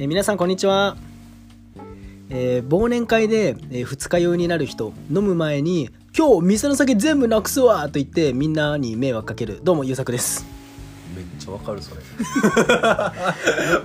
[0.00, 0.96] えー皆さんこんにちは、
[2.30, 9.60] えー忘年会で、えー二日酔いになる人飲む前に「今日店の酒全部なくすわ!」と言ってみんなに迷惑かける。
[9.62, 10.46] どうもゆうさくです。
[11.14, 12.00] めっちゃわかるそれ。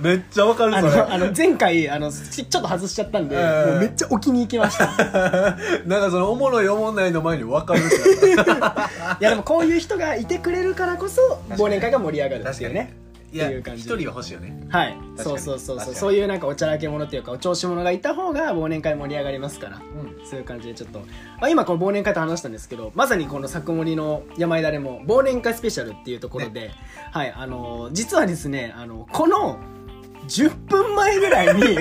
[0.00, 0.92] めっちゃわかるあそれ。
[0.96, 3.70] のあの前回あのちちょっと外しちゃったんで、えー。
[3.72, 4.86] もうめっちゃ置きに行きました。
[5.84, 7.80] なんかそのおもろいおもんないの前にわかる
[9.20, 12.94] いやでもこういう人がいてくれるからこそ忘年会が盛り上がるっていうね
[13.32, 13.82] いやっていう感じ。
[13.82, 14.66] 一人は欲しいよね。
[14.68, 14.96] はい。
[15.16, 15.94] そうそうそうそう。
[15.94, 19.76] そういうなんかおちゃらけ者っていうかお調子者がいた方が忘年会盛り上がりますから。
[19.78, 20.26] うん。
[20.26, 21.06] そういう感じでちょっと、ま
[21.42, 26.72] あ、今この忘年会と話したんですけどまさにこの作盛の山枝でも忘年会スペシャルっていうところで、
[27.12, 29.58] はいあのー実はですねあのこの
[30.26, 31.78] 10分前ぐらいに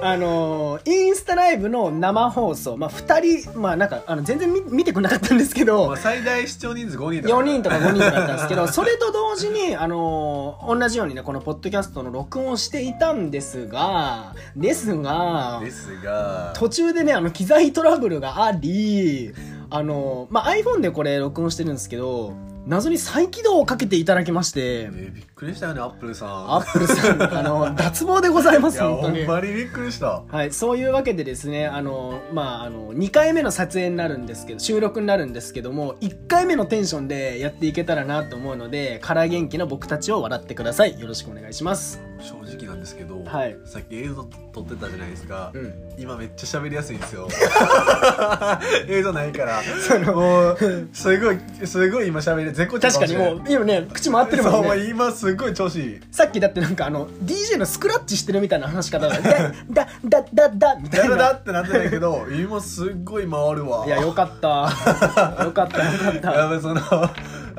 [0.00, 16.52] あのーインスタライブの生放送、まあ、2人まあなんかあの全然見見てくれなかったんですけどまあ最大視聴人数5人とか4人とか5人だったんですけどそれと同時に、あのー同じようにねこのポッドキャストの録音をしていたんですがですがですが。
[16.56, 19.32] 途中でねあの機材トラブルがあり
[19.70, 22.34] あの、まあ、iPhone でこれ録音してるんですけど
[22.66, 29.24] 謎に再起動をかけていただきましてえーびっくりしたよねアップルさんアップルさん あの脱帽でございます本当に。
[29.24, 40.98] ほんまにびっくりしたはい、そういうわけでですね、あの、まあ、あの、2回目の撮影になるんですけど、収録になるんですけども、1回目のテンションでやっていけたらなと思うので、から元気な僕たちを笑ってください。
[40.98, 42.02] よろしくお願いします。
[42.20, 45.74] 正直なんですけど、はいさっき映像撮ってたじゃないですか、うん。
[45.98, 47.28] 今めっちゃ喋りやすいんですよ
[48.88, 50.58] 映像ないからそのもう
[50.92, 54.78] すごいすごい今喋り絶好調確かにもう、今ね、口回ってるもんそう。
[54.78, 59.20] 今すごい調子いいさっきだってなんかあの、DJ のスクラッチしてるみたいな話し方だ。
[59.20, 61.38] だ、だ、だ、だ、だ、みたいだだだな。
[61.38, 64.48] ってなってないけど今すっごい回るわいや、よかった。
[65.44, 66.32] よかった、よかった。
[66.32, 66.80] やべその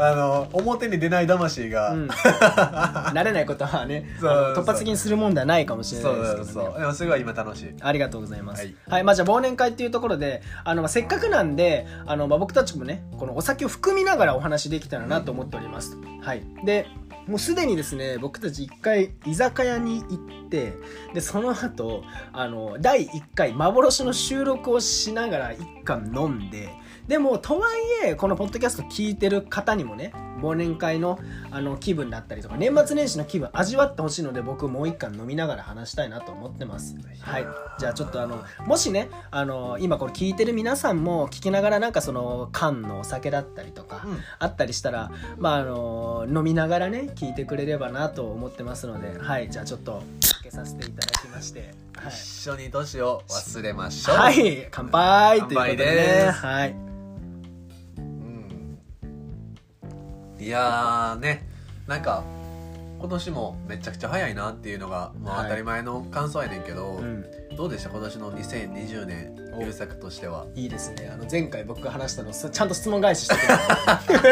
[0.02, 8.66] あの表に出ない魂が、うん、 慣れないことはね突発的にするもんではないかもしれなそいうですけど、ね、そうでもすごい今楽しいありがとうございます。
[8.88, 15.98] ははいい、まあじゃあ忘年会っていうところで、あの、まあ、せっかくなんで、あの、まあ、僕たちもね、このお酒を含みながらお話できたらなと思っております。
[16.22, 16.44] はい。
[16.64, 16.88] で、
[17.30, 20.74] もうすでにですね、僕たち一回居酒屋に行って、
[21.14, 22.04] で、その後、
[22.34, 26.70] あの、第一回幻の収録をしながら一貫飲んで、
[27.10, 27.68] でも、とは
[28.06, 31.18] いえ、このポッドキャスト聞いてる方にもね、忘年会の
[31.50, 36.96] あの気分だったりとか、年末年始の気分味わってほしいので、僕もう一貫飲みながら話したいなと思ってます。
[37.22, 37.48] はい。
[37.80, 49.50] じゃあちょっとあの、もしね、あの、今これ聞いてる皆さんも聞きながらなんかその缶のお酒だったりとか、うんあったりしたら、まああの、飲みながらね、聞いてくれればなと思ってますので、はい。
[49.50, 50.04] じゃあちょっと
[50.42, 52.14] 開けさせていただきまして、はい。
[52.14, 56.90] 一緒に年を忘れましょうはい、乾杯ということで乾杯でね、すはい。
[60.40, 61.48] いやーね
[61.88, 62.24] なんか
[63.00, 65.44] 今年もめちゃくちゃ早いなっていうのが、まあ、はい。
[65.46, 67.26] 当たり前の感想やねんけど、うん。
[67.56, 67.90] どうでした？
[67.90, 69.62] 今年の2020年お。
[69.64, 70.46] 優作としては。
[70.54, 71.10] いいですね。
[71.14, 74.30] あの前回僕が話したのちゃんと質問返ししてくれ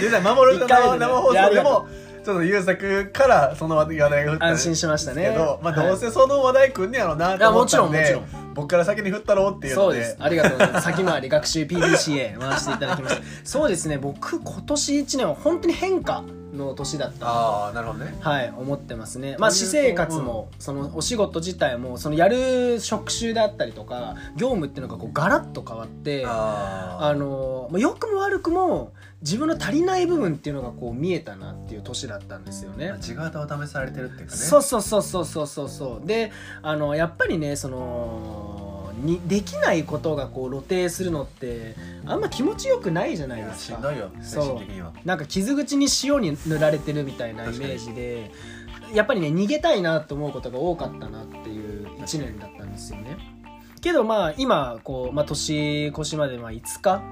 [0.02, 0.98] 実際幻の一回でね。
[0.98, 1.86] 生生放送でも
[2.24, 5.28] ちょっと優作からその話題が振った安心しましたね。
[5.30, 5.88] けど、まあ、はい。
[5.88, 10.16] どうせその話題くんねやろうなと思ったんで、いやもちろ僕から先に振ったろっていうのそうです。
[10.18, 10.84] ありがとうございます。
[10.84, 13.22] 先回り学習 PDCA 回していただきました。
[13.44, 13.98] そうですね。
[13.98, 19.36] 僕今年1年は本当に変化の年だったなああなるほどねとはい思ってますね。
[19.38, 26.24] まあ私生活もそのお仕事自体もそのやる職種だったりとか業務っていうのがこうガラッと変わって。
[26.26, 32.90] ああのまあ良くも悪くも自分の足りない部分っていうのがこう見えたなっていう年だったんですよね。
[32.90, 36.30] あ地形を試されてるっていうかねそうそうそうそうそうそうそうで
[36.62, 38.53] あのやっぱりねその
[39.04, 41.76] にできないことがこう露呈するのって
[42.06, 43.76] あんま気持ちよくないじゃないですか。
[43.76, 44.46] しんどいよ精そう。
[44.56, 44.92] 神的には。
[45.04, 48.30] なんか傷口に塩に塗られてるみたいなイメージで
[48.92, 53.16] やっぱりね逃げたいなと思うことが多かったなっていう1年だったんですよね。
[53.80, 57.02] けどまあ今こう、まあ、年越しまでまあ5日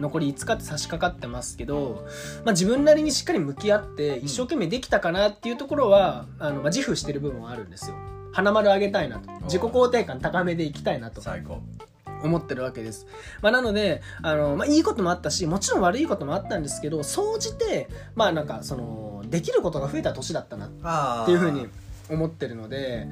[0.00, 2.04] 残り5日って差し掛かってますけど、
[2.44, 7.96] まあ、自分なりにしっかり向き合って一生懸命できたかなっていうところは、あのまあ、自負してる部分はあるんですよ
[8.32, 9.30] 花丸あげたいなと。
[9.44, 11.20] 自己肯定感高めでいきたいなと。
[11.20, 11.60] 最高。
[12.22, 13.06] 思ってるわけです。
[13.42, 20.66] まあ、なので、あの、まあ、いいこともあったし、もちろん悪いこともあったんですけど、総じて、まあ、なんか、その、できることが増えた年だったな。
[20.66, 21.68] っあていうふうに
[22.10, 23.06] 思ってるので、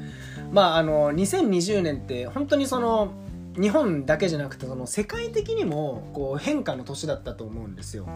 [0.51, 3.13] まあ、あの、2020年って、本当にその、
[3.61, 8.07] 日本だけじゃなくてその世界的にもこう変化の年だったと思うんですよ。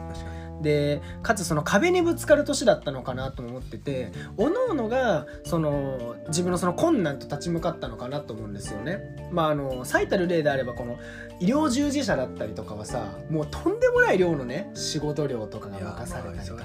[0.63, 9.01] でかつその壁にぶつかる年だったのかなとも思ってて各々がその自分のその困難と立ち向かったのかなと思うんですよね。
[9.33, 10.99] まああの最たる例であればこの
[11.41, 16.65] 医療従事者だったりとかはさもうとんでもない量のね仕事量とかが任されたりとか。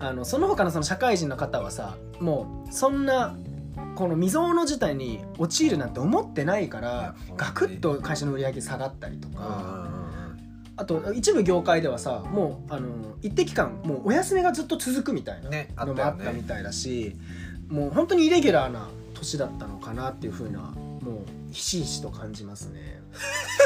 [0.00, 3.36] あのその他のその社会人の方はさもうそんな
[3.94, 10.04] この未曾有の事態に陥るなんて思ってないかいらやガクッと会社の売り上げ下がったりとか。
[10.76, 12.88] あと一部業界ではさもうあの
[13.22, 17.16] 一定期間もうお休みがずっと続くみたいなねあのもあったみたいだし、
[17.68, 23.00] もう本当にイレギュラーな年だったのかなっていうふうなもうひしひしと感じますね。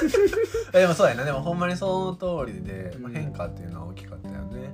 [0.75, 3.15] えでもそうやなでもほんまにその通りで、まあうん。
[3.15, 4.71] 変化っていうのは大きかったよね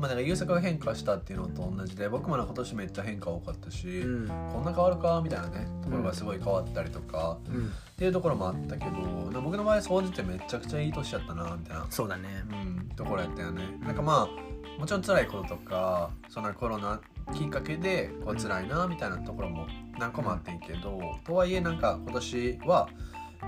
[0.00, 4.28] まあなんか優作が変化したっていうのと同じで僕も今年めっちゃ変化多かったし、うん。
[4.52, 7.68] こんな変わるかみたいなねところがすごい変わったりとか、うん、っ
[7.98, 12.28] ていうところもあったけど僕の場合総じてめちゃくちゃいい年やったなみたいな、そうだね。
[12.50, 13.62] うん、ところやったよね。
[13.82, 17.00] なんかまあもちろん辛いこととかそのコロナ
[17.34, 19.66] きっかけでこう辛いなみたいなところも
[19.98, 22.88] 何個もあってんけど、とはいえなんか今年は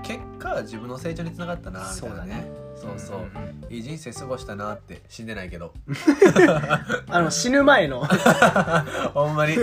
[0.03, 2.62] 結果自分の成長につながったなみたいうなね。
[2.83, 5.73] そうそう、いい人生過ごしたなって死んでないけど。
[7.07, 8.05] あの死ぬ前の。
[9.13, 9.55] ほんまに。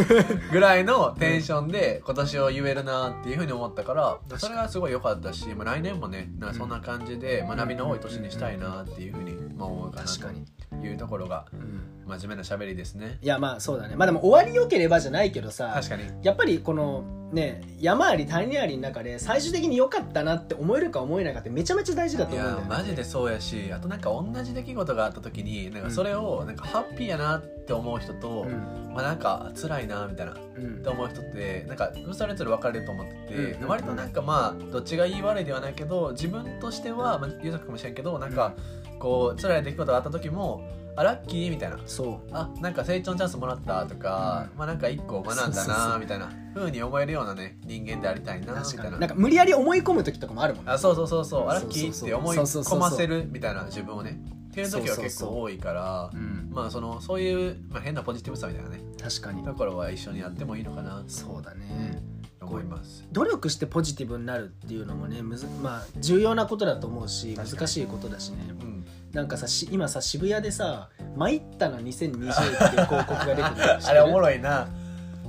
[0.51, 12.01] ぐらいのテンションで今年を言えるなっていうふうに思ったからそれがすごい良かったし、まあ、来年もねなんかそんな感じで学びの多い年にしたいなっていうふうにまあ思うかな確かに、というところがうん。
[12.11, 13.19] 真面目な喋りですね。
[13.23, 13.95] いやまあそうだね。
[13.95, 16.05] まあでも終わりよければじゃないけどさ確かに。
[16.23, 22.73] やっぱりこのね山あり谷ありの中で最終的に良かったなって思えるか思えないかってめちゃめちゃ大事だとい思うんだよね。
[22.73, 28.93] やマジでそうやしあとなんか同じ出来事があった時になんかそれをなんかハッピーやなって思う人と、うん。
[28.93, 30.79] まあなんか辛いなみたいなうん。
[30.81, 33.69] って思う人ってなんかそれぞれ分かれると思ってて、うん。
[33.69, 38.55] 割となんかまあどっちがいい悪いではないけど自分としては、まあ、ゆうたくかもしれんけどなんか
[39.01, 40.63] こう辛い出来事があった時も
[40.97, 41.79] あラッキーみたいな。
[41.87, 42.29] そう。
[42.33, 44.59] あなんか成長のチャンスもらったとか、うん。
[44.59, 46.31] まあなんか一個学んだなみたいな。
[46.55, 48.99] 風に思えるようなね人間でありたいなみたいな。
[48.99, 50.73] なんか無理やり思い込む時とかもあるもんね。
[50.73, 51.49] あそうそうそうそう。
[51.49, 54.21] あラッキーって思い込ませるみたいな自分をね。
[54.51, 56.51] っていう時は結構多いからうん。
[56.53, 58.81] まあそのそういう、まあ、変なポジティブさみたいなね。
[59.01, 59.45] 確かに。
[59.45, 61.03] ところは一緒にやってもいいのかな。
[61.07, 62.03] そうだね。
[62.20, 63.07] と思います。
[63.13, 68.37] 努力してポジティブになるっていうのもねむずまあ重要なことだと思うし難しいことだしね。
[68.61, 68.87] うん。
[69.13, 73.47] なんかさし今さ渋谷でさ「参ったな2020」っていう広告が出てる。
[73.87, 74.69] あれおもろいな。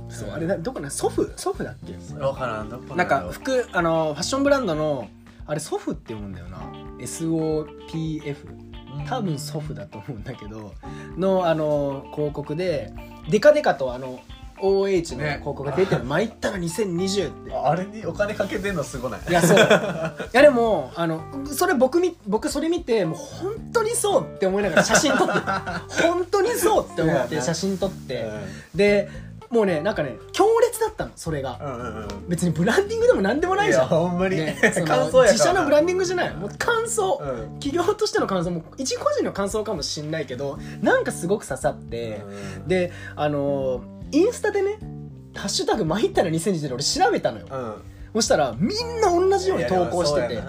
[0.08, 1.96] そうあれなどこな祖父祖父だっけ？
[2.94, 5.08] なんか服あのファッションブランドの
[5.46, 6.58] あれ祖父って読むんだよな。
[6.98, 8.36] SOPF
[9.08, 10.74] 多分祖父だと思うんだけど
[11.16, 12.92] のあの広告で
[13.30, 14.20] デカデカとあの
[14.62, 15.38] OH のね。
[15.40, 17.52] 広告が出てる「参ったな2020」って。
[17.52, 19.20] あれにお金かけてんのすごない。
[19.28, 19.56] いやそう。
[19.58, 19.60] い
[20.32, 25.32] やでもあのそれ僕み僕それ見てもう本当にそうって思いながら写真撮って
[26.02, 28.30] 本当にそうって思って写真撮って。
[28.74, 29.08] で
[29.50, 31.58] もうねなんかね強烈だったのそれが。
[31.62, 32.28] うんうんうん。
[32.28, 33.86] 別にブランディングでも何でもないじゃん。
[33.88, 34.36] ほんまに。
[34.36, 34.56] ね
[34.86, 35.32] 感想やから。
[35.32, 36.34] 自社のブランディングじゃない。
[36.34, 37.60] もう感想、うん。
[37.60, 42.22] 企業としての感想も一個人の感想かもしんないけどなんかすごく刺さって、
[42.66, 44.78] であのーインスタでね
[45.34, 47.74] 「ハッシュタグ参ったら2020」で俺調べたのよ、うん。
[48.14, 50.42] そしたらみんな同じように投稿してて。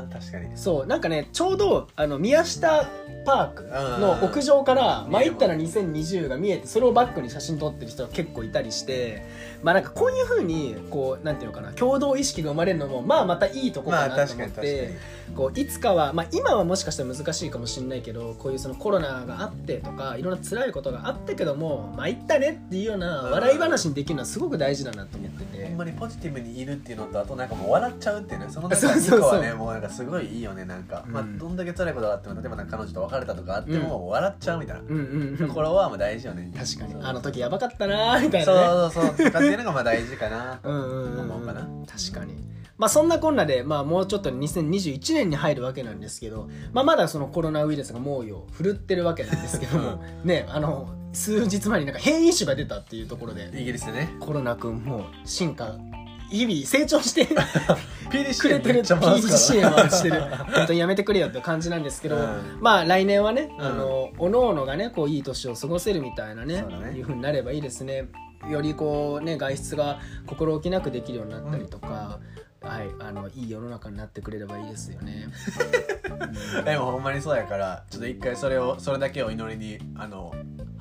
[0.55, 2.89] そうなんかねちょうどあの宮下
[3.25, 3.63] パーク
[3.99, 9.25] の屋上から「参ったら2020」が見えてそれをバックに写真撮ってる人が結構いたりして
[9.61, 14.97] まあなんかこういうふうにこうなんていうのかな共同意識が生まれるのもまあまたいいとこかなと思って、
[15.35, 25.63] こういつかは、まあ、今はもしかしたら難しいかもしれないけどこういうそのコロナがあってとかいろんな辛いことがあったけどもまあいったねっていうような笑い話にできるのはすごく大事だなと思ってて。
[25.63, 29.19] ほんまにポジティブにいるっていうのとあとなんかもう笑っちゃうっていうねそのそうそうそう。
[29.19, 30.65] 2個はねもうなんかすごいいいよね。
[30.65, 34.81] なんか、まあうんどんだけ辛いことがあっても例えばなんか彼女と別れたとかあっても、笑っちゃうみたいな。
[34.81, 35.47] うんうんうん。
[35.47, 36.51] ところはもう大事よね。
[36.57, 36.95] 確かに。
[37.03, 38.59] あの時やばかったなーみたいなね。
[38.67, 39.25] そうそうそう。
[39.25, 40.59] とかっていうのがまあ大事かな。
[40.63, 41.19] とうんうんうん。
[41.31, 41.67] 思うかな。
[41.85, 42.35] 確かに。
[42.77, 53.51] まあそんなこんなで、まあ、もうちょっと2021年に入るわけなんですけど、まあ、まだそのコロナウイルスが猛威を振るってるわけなんですけども ねあの数日前になんか変異種が出たっていうところで。
[53.53, 54.09] イギリスでね。
[54.19, 55.75] コロナ君も進化
[56.33, 57.27] 日々成長して
[58.09, 59.89] くれてる PDCA から。
[59.89, 60.21] 回してる。
[60.21, 62.57] 本当にやめてくれよって感じなんですけど、うん。
[62.59, 63.65] まあ来年はね、うん。
[63.65, 66.97] あのおのおのがねこういい年を過ごせるみたいなねね。
[66.97, 68.09] いう風になればいいですね。
[68.49, 72.19] よりこうね外出が心置きなくできるようになったりとか、
[72.61, 75.27] はいあのいい世の中になってくれればいいですよね、
[76.57, 80.33] う んでもほんまにそうやからちょっと一回それをそれだけを祈りにあの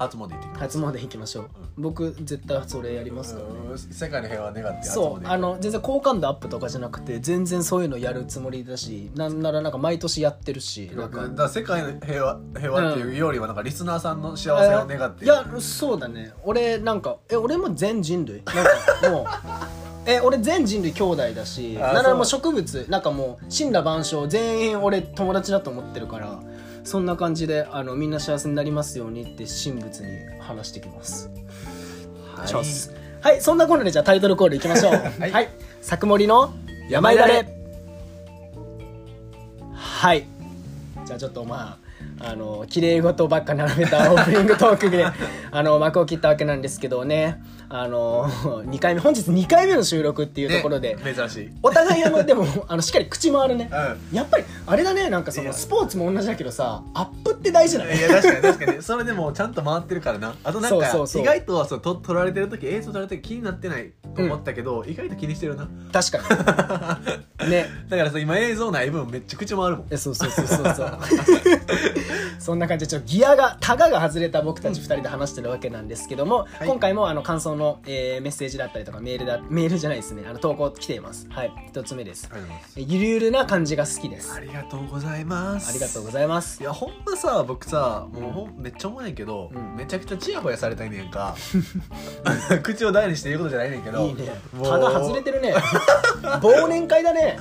[0.02, 0.60] 初詣行ってきます。
[0.60, 3.54] 初詣行きましょう、僕絶対それやりますからね。
[3.70, 3.78] うん。
[3.78, 11.22] 世界の平和を願って初詣そうあの全然好感度アップとかじゃなくて全然そういうのやるつもりだしなんならなんか毎年やってるしなんか。
[11.22, 16.32] だから世界の平和平和っていうよりはなんかリスナーさんの幸せを願っていやそうだね。
[16.44, 18.42] 俺なんかえ俺も全人類？
[18.44, 19.24] なんかもう
[20.04, 26.40] え俺全人類兄弟だしあなんならもうそ植物なんかもう死んだ万象全員俺友達だと思ってるから
[26.84, 31.30] そんな感じであのみんな幸せになりますようにって神仏に話してきます。
[32.36, 32.52] はい。
[33.22, 34.92] はいそんなこんなでじゃあタイトルコールいきましょう。
[35.20, 35.48] はい、はい。
[35.80, 36.52] 作森の
[36.88, 37.46] 山いだれ。
[39.74, 40.26] はい。
[41.04, 41.78] じゃあちょっとま
[42.20, 45.04] ああの綺麗事ばっか並べたオープニングトークで
[45.50, 47.42] あの幕を切ったわけなんですけどね
[47.74, 48.28] あの
[48.64, 51.50] 2回目本日2回目の収録っていうところで、ね珍しい。
[51.62, 53.70] お互いあのでもあのしっかり口回るね、
[54.12, 57.96] うやっぱりあれだねなんかそのスポーツも同じだけどさアップって大事だね。
[57.96, 58.82] いや確かに確かに。
[58.82, 60.34] それでもちゃんと回ってるからな。
[60.44, 65.66] あとなんか意外とそうと撮られてる時映像撮られてる時気になってないと思ったけど、意外と気にしてるな。
[65.90, 67.06] 確か
[67.40, 67.48] に。
[67.50, 67.66] ね。
[67.88, 69.86] だからさ今映像ない分めっちゃ口回るもん。
[69.90, 70.98] えそうそうそうそうそう。
[72.38, 76.68] そんな感じでちょっとギアがタガが外れた僕たち2人で話してるわけなんですけども、はい。
[76.68, 80.24] 今回もあの感想の、えーメッセージだったりとかメールだメールじゃないですね。
[80.26, 81.28] あの投稿来ています。
[81.30, 81.52] はい。
[81.68, 82.28] 一つ目です。
[82.76, 84.34] ゆるゆるな感じが好きです。
[84.34, 85.68] ありがとうございます。
[85.70, 86.62] ありがとうございます。
[86.62, 89.76] いやほんまさ僕さもうほんめっちゃ思うねんけど、うん。
[89.76, 91.34] めちゃくちゃチヤホヤされたいねんか。
[92.62, 94.40] 口を大にして言うことじゃないねんけどいいね。
[94.52, 95.54] もうタガ外れてるね。
[96.42, 97.38] 忘年会だね。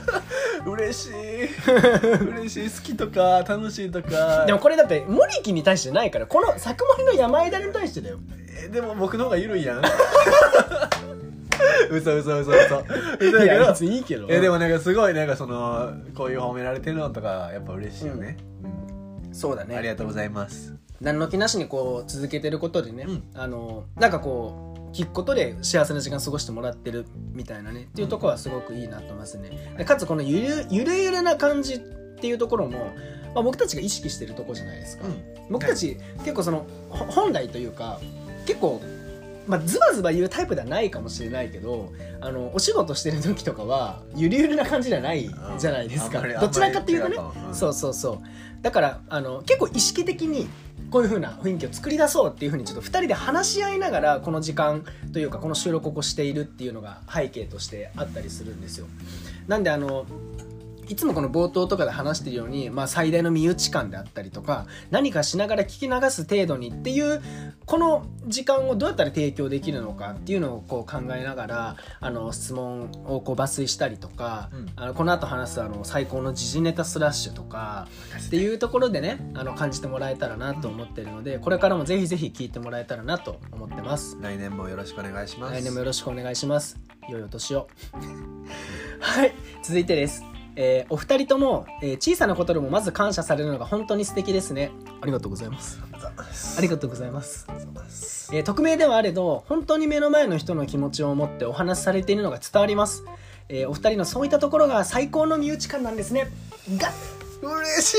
[0.65, 1.49] 嬉しい。
[2.31, 2.69] 嬉しい。
[2.69, 4.45] 好きとか楽しいとか。
[4.45, 8.17] でもこれだって森木に対してないからこの作森の山枝に対してだよ
[8.63, 9.81] えでも僕の方が緩いやん。
[11.91, 12.83] 嘘嘘嘘嘘。
[13.19, 14.27] 嘘いややけど別にいいけど。
[14.29, 18.37] えでもなんかすごいなんかそのこういう褒められてるのとかやっぱ嬉しいよね、
[19.31, 20.73] そうだうんありがとうございます。
[20.99, 23.23] 何の気なしにこう続けてることでね、うん。
[23.33, 29.73] あのなんかこう聞くことで幸せな時間過ごしてもらってるみたいなねっていうところはすごくいいなと思いますね。
[29.77, 32.93] でかつこのゆるゆるゆるな感じっていうところも、
[33.33, 35.05] まあ、僕たちが意識してるところじゃないですか、
[35.49, 37.99] 僕たち結構そのほ本来というか
[38.45, 38.81] 結構
[39.47, 46.21] まあ、ズバズバ言うタイプではないかもしれないけどあのお仕事してる時とかはゆるゆるな感じじゃないじゃないですか。
[46.21, 47.17] どちらかっていうとね。
[47.51, 48.19] そうそうそう。
[48.61, 50.47] だからあの結構意識的に
[50.91, 58.87] こういう風な雰囲気を作り出そうっていう風にちょっと2人で話し合いながらこの時間というかこの収録をしているっていうのが背景としてあったりするんですよ。
[59.47, 60.05] なんであの
[60.91, 67.21] いつもこの冒頭とかで話してるように、まあ、最大の身内感であったりとか何かしながら聞き流す程度にっていう
[67.65, 74.69] この時間をどうやったら提供できるのかっていうのをこう考えながらあの質問をこう抜粋したりとか、うん。
[74.75, 77.87] あのこの後話すあの最高の時事ネタスラッシュとか
[78.27, 84.17] っていうところでねあの感じてもらえたらなと思ってるのでこれからもぜひぜひ聞いてもらえたらなと思ってます。
[84.19, 85.53] 来年もよろしくお願いします。
[85.53, 86.77] 来年もよろしくお願いします。
[87.07, 87.69] 良いお年を。
[88.99, 89.33] はい
[89.63, 90.23] 続いてです、
[90.55, 94.71] えーお二人とも、えー小さなことでもまず感謝されるのが本当に素敵ですね。
[95.01, 95.79] ありがとうございます。
[96.57, 97.45] ありがとうございます、
[98.33, 103.03] えー匿名ではあれど本当に目の前の人の気持ちを持ってお話しされているのが伝わります、
[103.49, 106.29] えーお二人のそういったところが最高の身内感なんですね。
[106.77, 106.91] が
[107.41, 107.97] 嬉し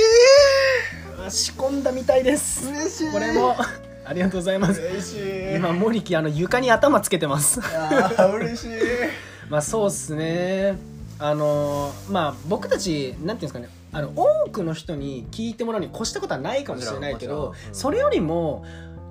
[1.27, 2.69] あ仕込んだみたいです。
[2.69, 3.13] い嬉しい。
[3.13, 3.57] これも
[4.05, 4.81] ありがとうございます。
[4.81, 5.57] 嬉しい。
[5.57, 7.61] 今森木あの床に頭つけてます。
[7.61, 8.71] あー嬉しい。
[9.51, 10.77] まあそうっすね
[11.25, 18.65] あのーまあ僕たちなんていうんですかねあの多くの人に聞いてもらうに越したことはないかもしれないけどうんそれよりも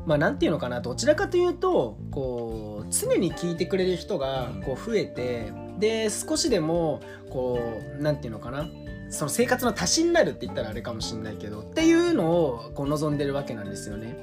[0.05, 6.99] まあなんていうのかなどちらかというとこう常に聞いてくれる人がこう増えてで少しでも
[7.29, 8.67] こうなんていうのかな
[9.09, 14.17] その生活の足しになるって言ったらあれかもしれないけどっていうのをこう望んでるわけなんですよね。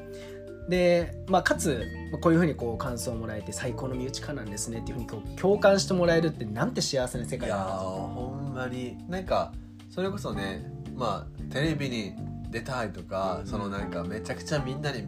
[0.68, 1.82] で、まあ、かつ
[2.12, 9.52] まあこういうふうにこう感想をもらえて最高の身内感なんですねっていうふうにこう共感してもらえるってなんて幸せな世いやー界だなとほんまになんか
[9.88, 12.14] それこそねまあテレビに
[12.50, 15.06] 出たいとかそのなんかめちゃくちゃみんなに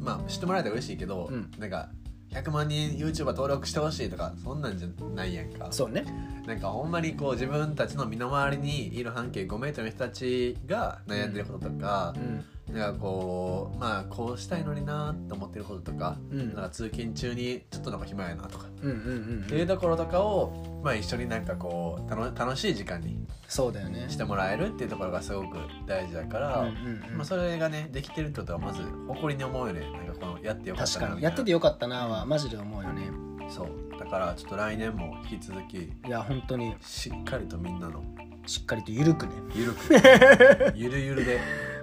[0.00, 1.50] まあ知ってもらえたら嬉しいけど、うん。
[1.58, 1.88] なんか
[2.30, 5.68] 100万人 YouTuber 登録してほしいとかそんなんじゃないやんか。
[5.70, 6.04] そうね。
[6.46, 16.54] なんかほんまにこう自分たちの身の回りにいる半径 5m の人たちが悩んでることとかう、んなんかこうまあこうしたいのになーって思ってることとか、うん。
[16.54, 25.56] なんか通勤中にちょっとなんか暇やなとか、うんうんうんっていうところとかを、まあ、一緒になんかこう楽楽しい時間にそうだよねしてもらえるっていうところがすごく
[25.86, 26.70] 大事だから、
[27.16, 29.80] まあ、それがねできてるってことはまず誇りに思うよね。
[29.80, 31.10] なんかこのやってよかった確な。
[31.10, 31.22] かに。
[31.22, 33.10] やっててよかったなはマジで思うよね。
[33.48, 33.98] そう。
[33.98, 36.74] だからちょっと来年も引き続きいや本当に。
[36.80, 38.02] しっかりとみんなの
[38.48, 39.32] しっかりと緩くね。
[39.54, 39.78] ゆるく。
[40.74, 41.38] ゆるゆるで。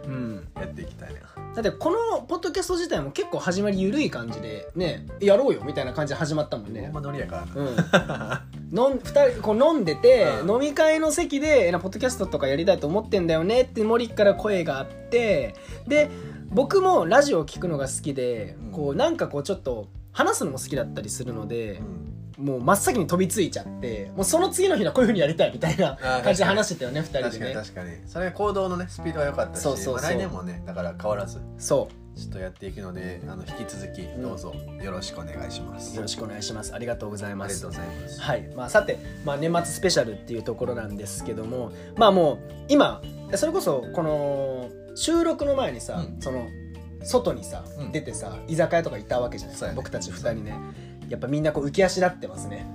[0.06, 0.48] うん。
[0.56, 1.20] やっていきたいな。
[1.54, 6.82] だってこのポッドキャスト自体も結構始まり緩い感じでねやろうよみたいな感じで始まったもんね。
[6.86, 8.50] ほんまノリやからな。
[8.74, 10.52] うん、 飲ん二人こう飲んでて、うん。
[10.56, 15.54] 飲み会の席でえな「ポッドキャストとかやりたいと思ってんだよね」って森から声があって
[15.88, 16.10] で
[16.50, 18.72] 僕もラジオを聞くのが好きで、うん。
[18.72, 27.92] こうなんかこうちょっと話すのも好きだったりするのでう、んもう真っ先に飛びついちゃってもうその次の日にはこういうふうにやりたいみたいな感じで話してたよね二人確かにでね確かに。
[28.08, 36.74] それが行動のねスピードが良かったしそうそうそ来年もねだから変わらずそちょっとやっていくのであの引き続きどうぞよろしくお願いします、うよろしくお願いします。
[36.74, 37.66] ありがとうございます。
[37.66, 38.22] ありがとうございます。
[38.22, 38.54] はい。
[38.56, 42.40] まあ、さて、まあ、年末スペシャルっていうところなんですけどもまあもう
[42.70, 43.02] 今
[43.36, 46.22] それこそこの収録の前にさ、うん。
[46.22, 46.48] その
[47.04, 47.92] 外にさ、うん。
[47.92, 50.54] 出てさ居酒屋とか行ったわけじゃないですか、僕たち二人ね
[51.10, 52.66] やっぱみんなこう浮き足立ってますね。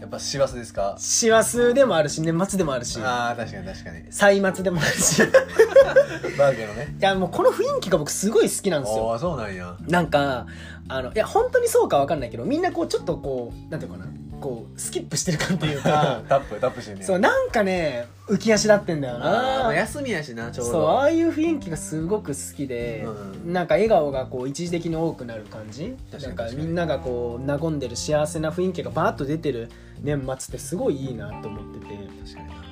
[0.00, 0.94] やっぱ師走ですか？
[0.98, 2.98] 師走でもあるし年末でもあるし。
[3.02, 4.04] ああ確かに確かに。
[4.10, 5.18] 歳末でもあるし。
[5.22, 5.26] い
[6.38, 6.94] バーゲンのね。
[7.00, 9.02] やもうこの雰囲気が僕すごい好きなんですよ。
[9.04, 9.74] おおそうなんや。
[9.88, 10.46] なんか
[10.88, 16.22] あのいや本当にそうかわかんないけどみんなこうちょっとこうなんていうのかなこうスキップしてる感っていうか。
[16.28, 17.06] タップタップしてんねや。
[17.06, 20.72] そうなんかね浮き足立ってんだよあーまなあ休みやしなちょうど。
[20.72, 23.04] そうああいう雰囲気がすごく好きで、
[23.44, 23.52] うん。
[23.52, 25.96] なんか笑顔がこう一時的に多くなる感じ。
[26.22, 29.70] なんかみんながこう和んでる幸せな雰囲気がバーッと出てる
[30.02, 31.94] 年末ってすごいいいなと思ってて。
[32.24, 32.68] 確かにな。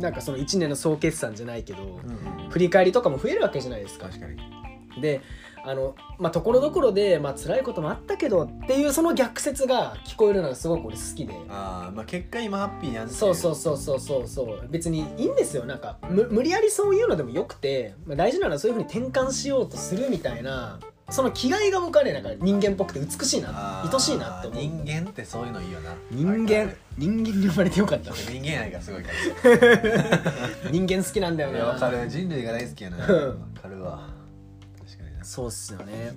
[0.00, 2.50] なんかその1年の総決算じゃないけど、うんうん。
[2.50, 4.06] 振り返りとかも増えるわけじゃないですか。
[4.08, 4.36] 確かに。
[5.00, 5.20] で
[5.68, 11.34] あのまあところどころでまあ辛いこともあったけどっていうその逆説が聞こえるのがすごく俺好きで。
[11.50, 13.34] ああまあ結果今ハッピーやんそう。
[13.34, 14.66] そうそうそうそうそう。
[14.70, 15.66] 別にいいんですよ。
[15.66, 24.62] なんかむ無理やりそういうのでもよくて、まあ、大事なのはそういうふうに転換しようとするみたいなその気概が僕はねなんか人間っぽくて美しいな愛しいなって思う。
[24.62, 25.94] 人間ってそういうのいいよな。
[26.10, 28.12] 人間人間に生まれてよかった。
[28.12, 30.32] 人間愛がすごいから。
[30.72, 31.78] 人間好きなんだよな。
[31.78, 32.08] かる。
[32.08, 33.60] 人類が大好きやなわうん。
[33.60, 34.17] かるわ
[35.28, 36.14] そうっすよね。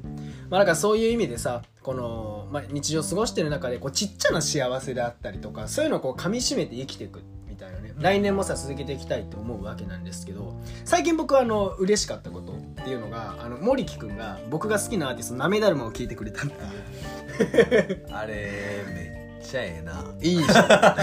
[0.49, 7.93] まあだかそういう意味でさこの、まあ、日常過ごしてる中でこうちっちゃな幸せであったりとかそういうのをこう噛みしめて生きていくみたいなね。
[7.97, 18.07] 来年もさ続けていきたいと思うわけなんですけど最近僕はあの嬉しかったことっていうのがあの森木くんが僕が好きなアーティストなめだるまを聴いてくれたっていう。
[18.11, 19.10] あれめ
[19.41, 20.03] ちゃええな。
[20.21, 20.95] いいじゃ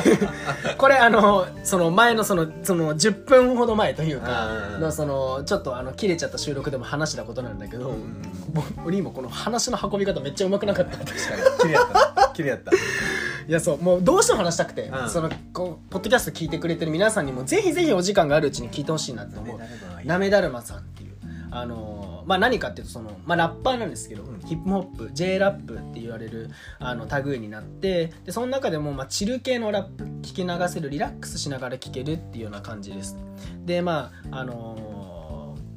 [0.72, 0.76] ん。
[0.78, 4.80] これあのその前のそのその10分ほど前というかうん。
[4.80, 8.22] のそのちょっとあの切れちゃった収録でも話したことなんだけど、うん。
[8.52, 10.98] ぼ俺今この話の運び方めっちゃうまくなかった。
[10.98, 11.16] 確かに。
[11.60, 12.22] 綺麗やった。
[12.22, 12.72] な綺麗やった。
[12.72, 15.10] いやそうもうどうしても話したくて、うん。
[15.10, 20.06] そのこうポッドキャスト聞いてくれてる皆さんにもぜひぜひお時間があるうちに聞いてほしいなって思う。
[20.06, 21.12] なめだるまさんっていう
[21.50, 24.38] あのーまあ何かっていうとその、まあ、ラッパーなんですけど、うん。
[24.40, 33.16] ヒップホップ J ラップって言われるあの類になってでその中でも、まあ、チル系のラップ聞き流せるリラックスしながら聞けるっていうような感じです。
[33.64, 34.88] でまああのー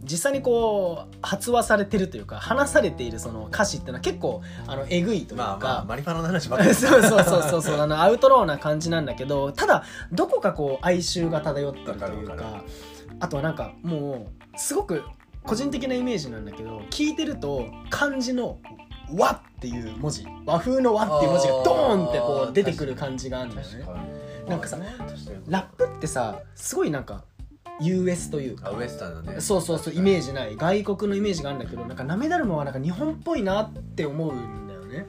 [0.03, 6.73] 実際にこう発話されてるというか話されているその歌詞っていうのは結構あのえぐいというか、まあまあマリファナの話ばっかり。
[6.75, 12.63] そうそうそうそうそうあのアウトローな感じなんだけどただどこかこう哀愁が漂ってるというか
[13.19, 15.03] あとはなんかもうすごく
[15.43, 18.59] 個人的なイメージなんだけど聞いてると漢字の
[19.13, 23.85] 「和」っていう文字和風の「和」っていう文字がドーンってこう出てくる感じがあるんだよね。
[24.47, 24.77] なんかさ
[25.47, 27.23] ラップってさすごいなんか
[27.79, 28.69] US というか。
[28.69, 29.41] あウエスタンのね。
[29.41, 30.55] そうそうそうイメージない。
[30.55, 35.07] 外国のイメージがあるんだけどなんかなめだるまはなんか日本っぽいなって思うんだよね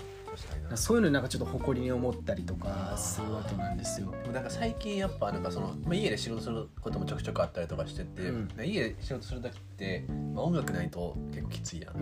[0.77, 4.13] そういうのになんかちょっと誇りに思ったりとかするわけなんですよ。
[4.33, 10.05] なんか最近やっぱなんかその、まあ、家で仕事することもちょくちょくあったりとかしてて、うん家で仕事する時って、
[10.35, 11.97] まあ、音楽ないと結構きついやん、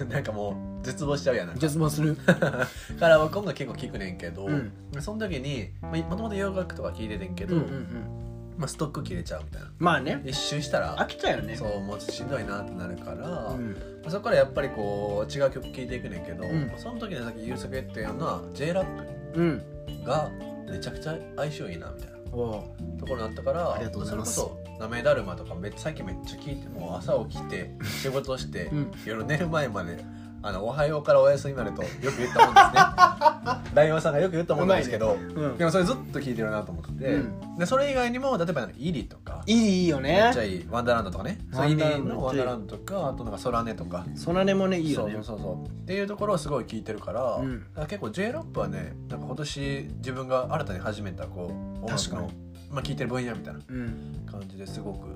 [0.00, 2.16] うん、 なんかもう絶望しちゃうやん絶望する。
[2.16, 8.22] から僕音楽結構聴くねんけど、うんその時にまあもともと洋楽とか聴いててんけど、うんうんうん。
[8.56, 9.70] まあ、ストック切れちゃうみたいな。
[9.78, 11.56] まあね、一周したら飽きちゃうよね。
[11.56, 16.72] そうもうしんどいなってなるから、うん、まあそこからやっぱりこう違う曲聴いていくねんけど、うん。
[16.76, 18.86] その時にさっきユースケっていうのは J ラッ
[19.34, 19.62] うん。
[20.04, 20.30] プが
[20.70, 22.18] めちゃくちゃ相性いいなみたいな。
[22.32, 22.64] お
[22.98, 24.34] ところになったからありがとうございます。
[24.34, 28.92] それこそなめだるまとかめ最近めっちゃ聞いてもう朝起きて仕事して、うん。
[29.04, 30.02] 夜寝る前まで
[30.42, 33.62] あの「おはようからおやすみまで」とよく言ったもんですね。
[33.74, 35.16] ライオンさんがよく言ったもんなんですけど、う
[35.48, 35.56] ん。
[35.56, 37.58] でもそれずっと聞いてるなと思ってて、うん。
[37.58, 40.48] でそれ以外にも例えばイリとかいいいいよめっちゃね。
[40.48, 40.66] いい。
[40.70, 41.38] ワンダーランドとかね。
[41.50, 44.04] そうワイリンダーランドのワンダーランドとかあとなんかソラネとか。
[44.14, 45.14] ソナネもね、いいよね。
[45.14, 45.24] そう。
[45.24, 45.66] そうそう。
[45.66, 47.64] っていうところをすごい聞いてるから,、うん。
[47.88, 52.30] 結構 J ラップはねなんか今年自分が新たに始めたこう音楽の
[52.70, 54.26] まあ聞いてる分野みたいなうん。
[54.30, 55.06] 感じですごく。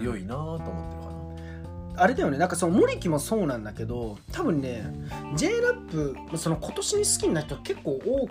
[0.00, 1.19] 良いなと思ってるかな、
[2.00, 2.38] あれだよね。
[2.38, 4.90] なんかその森木もそうなんだけど多分ね
[5.36, 8.26] J ラップその今年に好きになった人結構多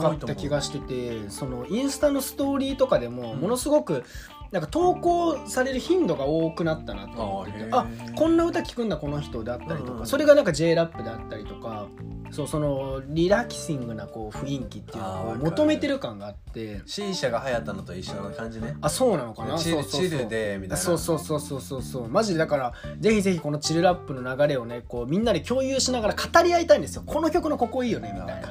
[0.00, 3.40] かった気がしててそのインスタのストーリーとかでもうん。
[3.40, 4.04] ものすごく
[4.52, 11.86] なんか投稿される頻度が多くなったなと思っててあこんな歌聞くんだこの人であったりとか、うんうんそれがなんか J ラップであったりとか
[12.30, 16.80] そうそのリラキシングなこう雰囲気っていうのを求めてる感があって。
[16.86, 18.76] C 社が流行ったのと一緒な感じね。
[18.80, 19.58] あそうなのかな？
[19.58, 20.10] チルそうそうそう。
[20.10, 20.76] チルでみたいな。
[20.76, 22.08] そうそうそうそうそうそう。
[22.08, 27.02] マジでだからぜひぜひこのチルラップの流れをねこうみんなで共有しながら語り合いたいんですよ。
[27.04, 28.48] この曲のここいいよねみたいな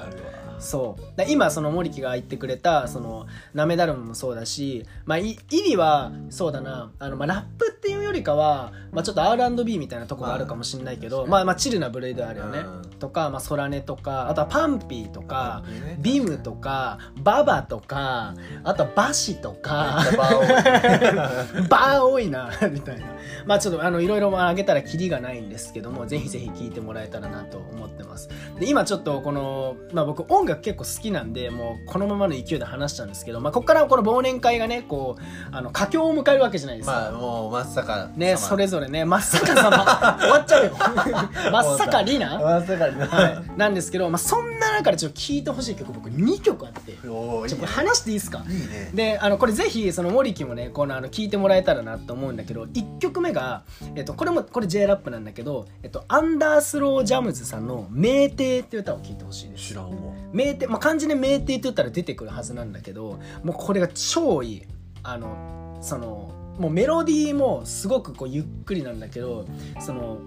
[0.62, 1.17] そう。
[1.17, 6.91] だ今その森木が言ってくれたそのなめだるまもそうだしまあい意味はそうだな。
[7.00, 12.89] あの、まあ、ラップっていうよりかは、まあ、ちょっと R&B みたいなとこがあるかもしれないけど、まあまあ、まあチルな部類ではあるよね、うん。
[13.00, 15.63] とか、まあ、ソラネとかあとはパンピーとか
[16.00, 20.04] ビムとかババとかあとはバシとか。
[20.17, 21.67] バー多い。
[21.67, 23.06] バー多いなみたいな。
[23.45, 28.30] まあちょっとあのいろいろあげたらキリがないんですけどもぜひぜひ聴いてもらえたらなと思ってます。
[28.60, 40.72] で今ちょっとこの、まあ、僕音楽結構好きなんでもうこのままの勢いで話したんですけど、まあ、ここからこの忘年会がねこうあの佳境を迎えるわけじゃないですか、まあもう真っ逆ね、それぞれね、真っ逆さま、終わっちゃうよ。
[41.52, 42.40] 真っ逆りな。
[42.40, 43.08] 真っ逆にな。
[43.08, 46.94] はい、なんですけど、まあ、そんな中でちょっと聴いてほしい曲僕2曲あって。
[46.94, 48.44] ちょっと話していいですか？
[48.50, 48.91] いいね。
[48.94, 53.63] であのこれぜひその森木もねこのあの聞いてもらえたらなと思うんだけど1曲目が、
[53.96, 59.70] えっと、これもこれ J ラップなんだけど、えっと、アンダースロージャムズさんの「名帝」っていう歌を聴いてほしいです。
[59.70, 60.13] 知らんわ。
[60.32, 64.63] 名帝、まあ、漢字で名帝って言ったら出てくるはずなんだけどもうこれが超いい。
[65.04, 69.46] あのそのもうメロディーもすごくこうゆっくりなんだけど
[69.80, 70.20] その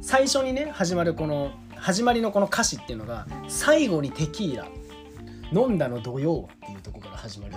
[0.00, 1.50] 最初にね始まるこの
[1.82, 4.68] 始まりのこの歌詞っていうのが「最後にテキーラ
[5.52, 7.54] 飲んだの土曜」っていうとこから始まる。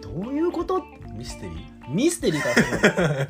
[0.00, 0.82] どういうこと？
[1.14, 1.64] ミステリー。
[1.90, 3.28] ミステリーだと思う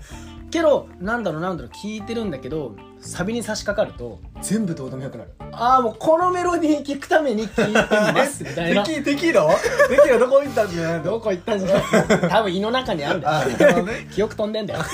[0.50, 5.31] けどなんだろうなんだろう聞いてるんだけどサビに差し掛かると全部どうでもよくなる。
[5.53, 7.75] ああもうこのメロディー聞くために聞いてい
[8.14, 8.43] ます。
[8.45, 8.85] みたいな。
[8.85, 14.09] テキテキーラはテキーラどこ行ったんじゃないどこ行ったんじゃない多分胃の中にあるんだあよね。
[14.12, 14.81] 記憶飛んでんだよ。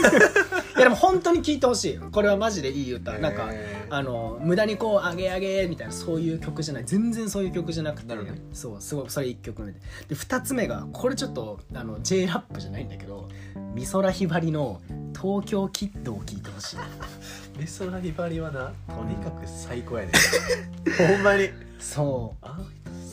[0.77, 1.99] いやでも本当に聞いてほしい。
[1.99, 3.49] これはマジでいい歌なんか
[3.91, 5.93] あの無駄にこう「あげあげ」みたいな。
[5.93, 6.85] そういう曲じゃない。
[6.85, 8.11] 全然そういう曲じゃなくて。
[8.11, 8.41] ね。
[8.53, 9.81] そうすごいそれ1曲目で。
[10.09, 13.29] で2つ目がこれちょっとあの J ラップじゃないんだけど
[13.75, 14.81] 美空ひばりの
[15.21, 16.77] 「東京キッド」を聴いてほしい
[17.61, 20.13] 美空ひばりはなとにかく最高やね
[20.97, 21.51] ほんまに。
[21.79, 22.47] そう。
[22.47, 22.71] あの人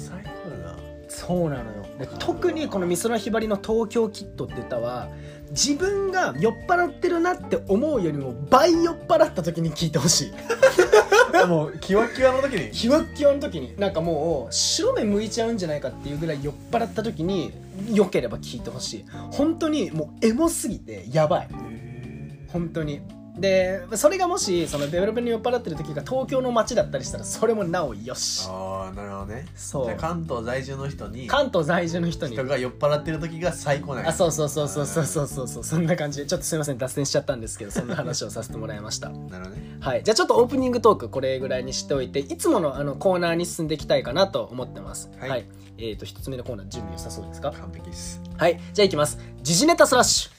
[0.10, 0.78] 最高だな。
[1.10, 1.86] そうなのよ。
[2.00, 5.10] で特にこの美空ひばりの「東京キッド」って歌は
[5.52, 10.32] 自分が酔っ払ってるなって思うよりも倍酔っ払った時に聴いてほしい。
[11.46, 12.72] もうキワキワの時に？
[12.72, 13.76] キワッキワの時に。
[13.78, 17.52] なんかもう白目向いちゃうんじゃないかっていうぐらい酔っ払った時に
[17.92, 19.06] 良ければ聴いてほしい。
[19.32, 21.50] 本当にもうエモすぎてやばい。
[22.48, 23.02] 本当に
[23.39, 28.47] でそれがもしそのベロベロに酔っ払ってる時が東京の街だったりしたらそれもなおよし。
[28.50, 29.45] ああなるほどね。
[29.56, 29.86] そう。
[29.86, 32.34] じゃあ関東在住の人に関東在住の人に。
[32.34, 34.10] 人が酔っ払ってる時が最高なんや。
[34.10, 35.47] あそうそうそうそうそうそうそう。
[35.47, 36.21] そうそんな感じ。
[36.21, 39.10] でちょっとすいません脱線しちゃったんですけどそんな話をさせてもらいました。
[39.10, 39.78] なるほどね。
[39.80, 40.04] はい。
[40.04, 45.12] じゃあちょっとオープニングトークこれぐらいにしておいていつものあのコーナーに進んでいきたいかなと思ってます。
[45.19, 45.45] はい。
[45.78, 47.52] えっ、と一つ目のコーナー準備良さそうですか？
[47.52, 48.19] 完璧です。
[48.38, 48.60] はい。
[48.73, 49.19] じゃあいきます。
[49.43, 50.30] 時事ネタスラッシ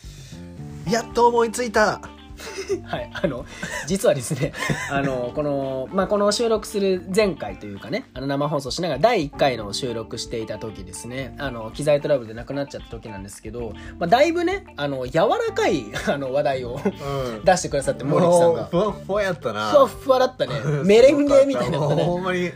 [0.90, 2.00] やっと思いついた。
[2.02, 2.17] ュ
[2.84, 3.44] はいあの
[3.86, 4.52] 実はですね
[4.90, 17.44] あのこのまあこの収録する前回というかねあの生放送しながら第1回の収録していた時ですねあの機材トラブルで亡くなっちゃった時なんですけど、まあ、だいぶねあの柔らかいあの話題をうん。
[17.44, 18.64] 出してくださって森木さんが。
[18.64, 19.70] ふわふわやったな。
[19.70, 20.54] ふわっふわだったね。
[20.84, 22.50] メレンゲみたいなほんまに、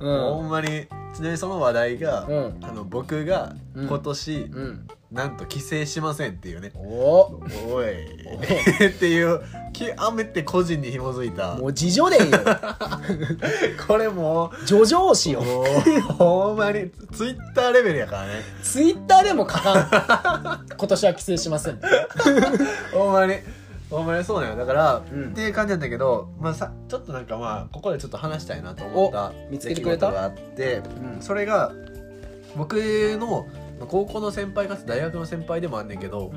[0.00, 0.20] うん。
[0.20, 0.86] ほんまに。
[1.14, 2.58] ちなみにその話題が、うん。
[2.62, 3.86] あの僕がうん。
[3.86, 6.72] 今年、うんなんと帰省しませんっていうね。
[6.74, 7.40] お
[7.72, 7.92] おい。
[8.88, 9.40] っていう
[9.72, 11.54] 極めて個人に紐づいた。
[11.54, 12.38] もう自助伝よ。
[13.86, 16.00] これも叙情詩よう。
[16.14, 18.32] ほんまにツイッターレベルやからね。
[18.62, 20.66] ツイッターでも書かん。
[20.76, 21.80] 今年は帰省しません。
[22.92, 23.34] ほんまに。
[23.88, 25.24] ほんまにそうなのよだから、うん。
[25.26, 30.10] っていう感じなんだけど、まあ、さちょっとなんかまあここでちょっと話したいなと思ったお見つけてくれた？
[30.10, 30.82] があって、
[31.14, 31.22] うん。
[31.22, 31.70] それが
[32.56, 32.74] 僕
[33.20, 36.32] のまあ高校の先輩かつ大学の先輩でもあんねんけど、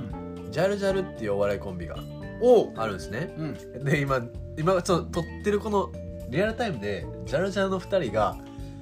[0.52, 1.97] ジャルジャルっていうお笑いコンビが
[2.41, 3.34] おあるんですね。
[3.38, 3.84] うん。
[3.84, 4.21] で今
[4.58, 5.91] 今ちょっと撮ってるこの
[6.30, 8.38] リアルタイムでジャルジャルの2人が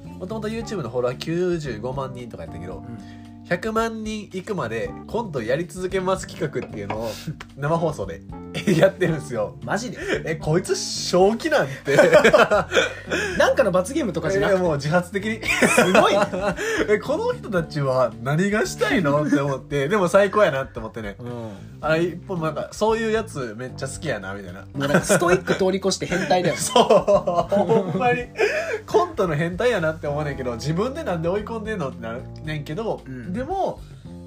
[0.05, 1.17] もともと YouTube のフォロワー
[1.79, 2.83] 95万人とかやったけど
[3.45, 7.11] 100万人いくまでコントやり続けます企画っていうのを
[7.55, 8.21] 生放送で
[8.75, 9.55] やってるんですよ。
[9.63, 9.97] マジで？
[10.25, 11.95] えこいつ正気なんて。
[13.37, 14.59] なんかの罰ゲームとかじゃなくて？
[14.59, 15.41] えもう自発的に。
[15.45, 16.25] すごいね。
[16.89, 21.15] えこの人たちは何がしたいのって思ってでも最高やなって思ってね。
[21.19, 21.27] うん。
[21.27, 24.65] もあれ一本なんかそういうやつめっちゃ好きやなみたいな。
[24.73, 26.83] うなんかストイック通り越して変態だよそう。
[26.83, 28.25] ほんまに。
[28.85, 33.31] コントの変態やなって思うねんけど自分でなんで追い込んでんのってなるねんけど、うん。
[33.33, 33.79] でも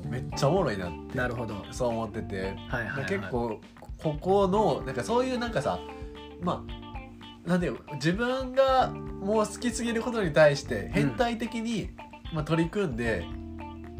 [0.09, 1.55] めっちゃおもろいなってなるほど。
[1.55, 3.61] はいそう思ってて、はい、はい、結構
[4.02, 5.78] ここのなんかそういうなんかさ
[6.40, 11.90] まあなんでよ自分がもう好きすぎることに対して変態的に、
[12.32, 13.24] まあ、取り組んで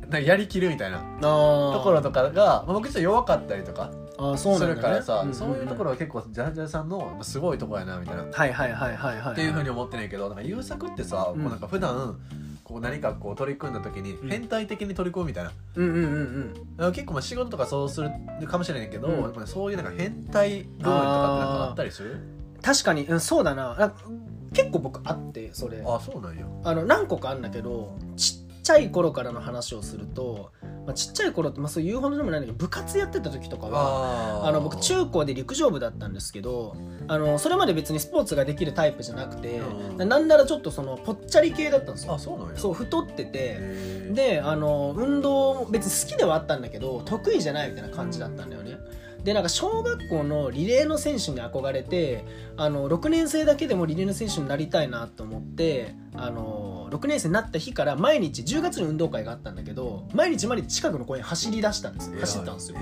[0.03, 5.35] なんかやりきるみたいなところとかが、まあ、僕ちょっと弱かったりとかあーそうするからさ、んんん。
[5.35, 11.41] そういうところは結構ジャルジャルさんのまあすごいところやなみたいな、はいはいはいはいはいっていうふうに思ってないけどなんか優作ってさ、うん。
[11.43, 12.19] こうなんか普段
[12.71, 14.29] こう何かこう取り組んだ時にうん。
[14.29, 16.93] 変態的に取り組むみたいな、うんうんうんうん。
[16.93, 18.11] 結構まあ仕事とかそうする
[18.47, 19.47] かもしれないけど、うん。
[19.47, 22.21] そういうなんか変態部分とかってなんかあったりする？
[22.63, 23.77] 確かに、うん、そうだな。
[23.79, 23.93] あ
[24.53, 25.83] 結構僕あってそれ。
[25.87, 26.47] あそうなんや。
[26.65, 28.40] あの何個かあるんだけどちっ
[28.71, 30.53] ちゃい頃からの話をすると、
[30.87, 36.77] まあ、ちっちゃい頃って、まあ、そう言うほどでもないんだけど部活やってた時とかはああの僕中高で陸上部だったんですけど
[37.09, 39.61] あのそれまで別にスポーツができるタイプじゃなくて、
[39.99, 40.09] うん。
[40.09, 42.15] なんならちょっとそのぽっちゃり系だったんですよ。
[42.15, 42.57] あそうなんや。
[42.57, 43.59] そう太ってて
[44.13, 48.77] であの運動も別に好きではあったんだけど得意じゃないみたいな感じだったんだよね
[49.25, 52.25] でなんか小学校のリレーの選手に憧れて
[52.57, 62.79] あの6年生だけでもリレーの選手になりたいなと思ってあの6年生になった日から毎日10月に運動会があったんだけど毎日毎日近くの公園走り出したんです走ったんですよ。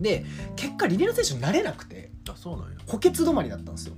[0.00, 0.24] で
[0.56, 2.78] 結果リレーの選手になれなくてあそうなんや。
[2.86, 3.94] 補欠止まりだったんですよ。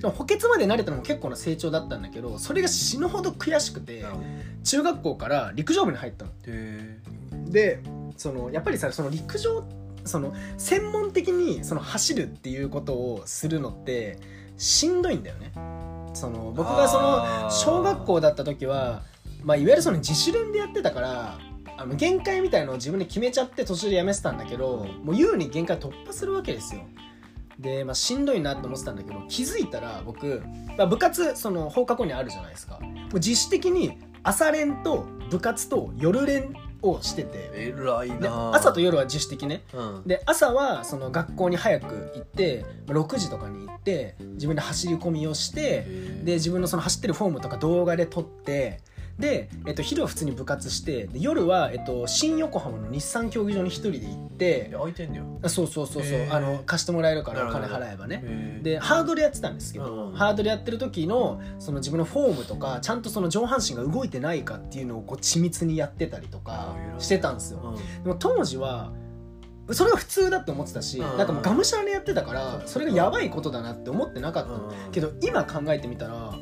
[0.00, 4.04] でも補欠まで慣れたのも結構な成長だったんだけどそれが死ぬほど悔しくて
[4.64, 6.30] 中学校から陸上部に入ったの。
[6.46, 6.98] へ
[7.46, 7.82] で
[8.16, 9.64] そのやっぱりさその陸上
[10.04, 14.18] その専門的にその走るっていうことをするのって
[14.56, 15.52] しんどいんだよね。
[16.14, 19.02] その僕がその小学校だった時は、
[19.42, 21.38] まあ、いわゆるその自主練でやってたから
[21.78, 26.82] あの限界みたいのを自分で決めちゃって途中でやめてたんだけどもう優に限界突破するわけですよ。
[27.58, 30.42] で、まあ、しんどいなって思ってたんだけど気づいたら僕、
[30.76, 32.78] まあ、部活その放課後にあるじゃないですか。
[32.80, 37.50] もう自主的に朝練と部活と夜練をしてて。
[37.54, 39.62] 偉いでな朝と夜は自主的ね。
[39.72, 40.02] うん。
[40.06, 45.86] で朝はその学校に早く行ってまあ6時とかに行って自分で走り込みをして
[46.22, 48.80] で自分のその走ってるフォームとか動画で撮って
[49.18, 55.24] で、えっと、昼は普通に部活してで夜は、えっと、新横浜の日産競技場に一人で行ってえ開いてんねよ。
[55.42, 56.34] あそうそうそうそうへー。
[56.34, 58.22] あの貸してもらえるからお金払えばね。
[58.24, 58.62] へー。
[58.62, 67.60] でハードルやってたんですけど、うんハードルやってる時のその自分のフォームとかちゃんとその上半身が動いてないかっていうのをこう緻密にやってたりとかしてたんですよ。
[67.62, 68.02] うん。
[68.02, 68.92] でも当時は
[69.70, 71.16] それが普通だって思ってたし、うん。
[71.16, 76.34] なんかもうがむしゃらにやってたからそれがやばいことだなって思ってなかったけど今考えてみたら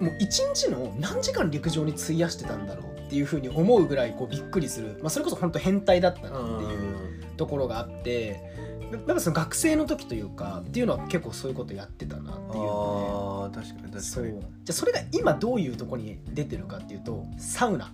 [0.00, 8.54] もう一日の何時間陸上に費やしてたんだろうっていうふうに思うぐらいこうびっくりする、まあ、それこそ本当変態だったなっていうところがあって。
[8.92, 14.02] やっぱその学生の時というかっていうのは結構そういうことやってたなっていうのあー確かにで、確かに。
[14.02, 14.24] そう。
[14.24, 17.92] じゃあそれが今どういうところに出てるかっていうとサウナ。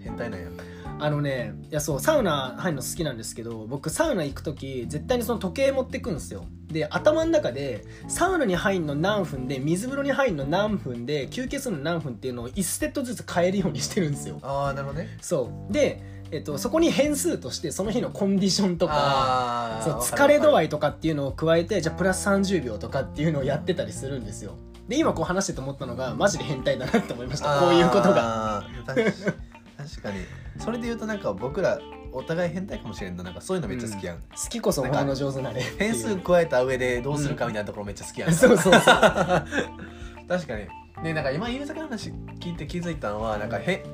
[0.00, 0.48] 変態なんや
[0.98, 6.46] あのねいやそうサウナ入るの好きなんですけど僕サウナ行く時絶対にその時計持ってくんですよ。
[6.68, 14.38] で頭の中でサウナに入るの何分で水風呂に入るの何分で休憩するの何分っていうのを1セットずつ変えるようにしてるんですよ。
[14.42, 15.16] ああなるほどね。
[15.20, 15.72] そう。
[15.72, 24.56] で、えっと、そこに変数としてその日のコンディションとかあそう疲れ度合いいとかっていうのを加えてじゃあプラス30秒とかっていうのをやってたりするんですよ。
[24.88, 27.60] で今こう話してて思ったのがマジで変態だなって思いました。
[27.60, 28.64] こういうことが。
[28.86, 31.78] 確かにそれで言うとなんか僕ら
[32.12, 35.78] お互い変態かもしれんななんかそういうのめっちゃ好きやん、好きこそ他の上手なれっていう。
[35.78, 40.66] 変数加えた上でどうするかみたいなところめっちゃ好きやん、 そうそうそう 確かに。
[41.02, 43.84] ねなんか今優作の話聞いて気づいたのはなんかへ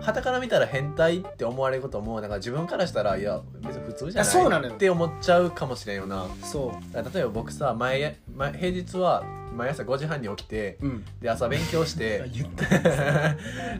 [0.00, 6.26] 旗から見たら変態って思われることもなんか自分からしたらいや別に普通じゃないって思っちゃうかもしれんよな。
[6.42, 6.94] そう。
[7.14, 11.04] 例えば僕さ前前平日は毎朝5時半に起きてうん。
[11.20, 12.24] で朝勉強して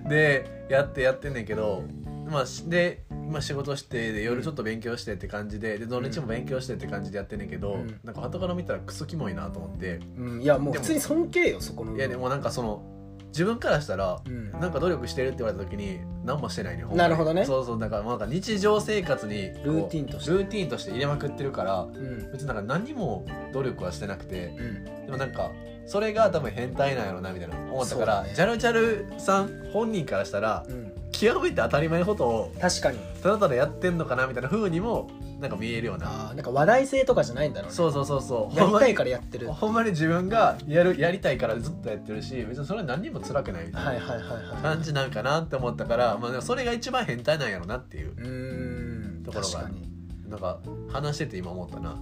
[0.09, 1.83] で やってやってんねんけど
[2.31, 8.01] まあしで、まあ、仕事してで夜ちょっと勉強してって感じでで土日も勉強してって感じでやってんねんけど、うん。
[8.05, 10.01] なんか後から見たらクソキモいなと思って。
[10.17, 11.97] うん、いやもう普通に尊敬よそこの。
[11.97, 12.83] いやでもなんかその
[13.29, 14.53] 自分からしたらうん。
[14.53, 17.45] なんか努力してるって言われた時に何もしてないねなるほどね。
[17.45, 20.31] そうそうだからなんか日常生活にルーティンとして。
[20.31, 22.31] ルーティンとして入れまくってるからうん。
[22.33, 24.85] 別になんか何にも努力はしてなくてうん。
[25.07, 25.51] でもなんか
[25.87, 28.33] それが多分変態なんやろなみたいな思ったから、ね。
[28.35, 32.99] ジャルジャルさん本人からしたらうん極めて当たり前のことを確かに。
[33.23, 36.07] ただただやってんのかなみたいな風にもなんか見えるような。
[36.07, 37.75] あーなんか話題性とかじゃないんだろうね。
[37.75, 38.57] そうそうそうそう。
[38.57, 39.49] やりたいかからやってる。
[39.49, 48.13] はほんまに自分がやるやりたいからずっとやってるし別にそれは何にも辛くないみいたいなはいはいはい感じなんかなって思ったから、まあ、でもそれが一番変態なんやろなっていう。
[48.13, 49.25] うーん。
[49.25, 49.91] ところが確かに。
[50.29, 50.61] なんか
[50.93, 51.97] 話してて今思ったな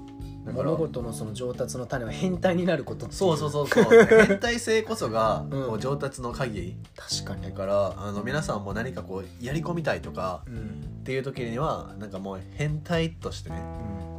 [0.53, 3.85] 物事のその上達の種は変態になることっていそうそうそうそう。
[4.27, 5.67] 変態性こそがうん。
[5.67, 6.77] こう上達の鍵。
[6.97, 7.43] 確かに。
[7.43, 10.55] だからあの皆さんも何かこうやり込みたいとかうん。
[11.01, 13.63] っていう時にはなんかもう変態としてね。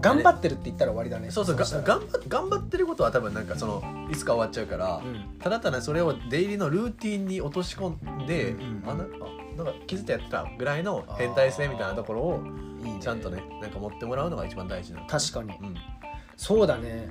[0.01, 1.29] 頑張ってるって言ったら終わりだね。
[1.29, 1.55] そうそう。
[1.55, 5.39] がしたら頑張頑張ってることは多分なんかそのいつか終わっちゃうから、うん。
[5.39, 8.59] ただただそれを出入りのルーティンに落とし込んで、うん。
[8.59, 12.43] うんあなあなんか気づいてやってたぐらいの変態性みたいなところを
[12.81, 12.99] いいね。
[13.01, 15.01] ちゃんとねなんか持ってもらうのが一番大事な。
[15.01, 15.49] の確かに。
[15.61, 15.75] うん
[16.39, 17.09] そうだね。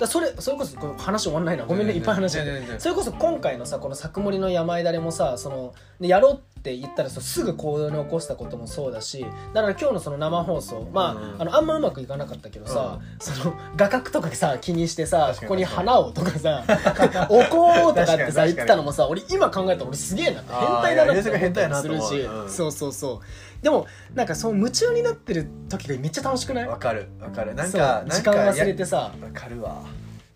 [0.00, 1.66] だそれそれこそこれ話終わんないな。
[1.66, 1.92] ごめんね。
[1.92, 2.80] いっぱい話して。
[2.80, 11.42] それこそ今回のさこの作盛りの山枝れもさそのでやろうって言ったらさすぐ行動に起こしたこともそうだしだから今日のその生放送まあ,、うん。
[11.42, 16.64] あのあんまうまくいかなかったけどさ、その画角とかさ気にしてさここに花をとかさ
[17.28, 20.40] 置こうとかってさ言ってたのもさ俺今考えたら俺すげえな。
[20.40, 22.50] って変態だなって思ったりするし、うん。
[22.50, 23.20] そうそうそう
[23.62, 26.66] でもなんかそう夢中になってる時がめっちゃ楽しくない？
[26.66, 27.54] わかるわかる。
[27.54, 29.14] なんか時間忘れてさ。
[29.20, 29.82] やわかるわ。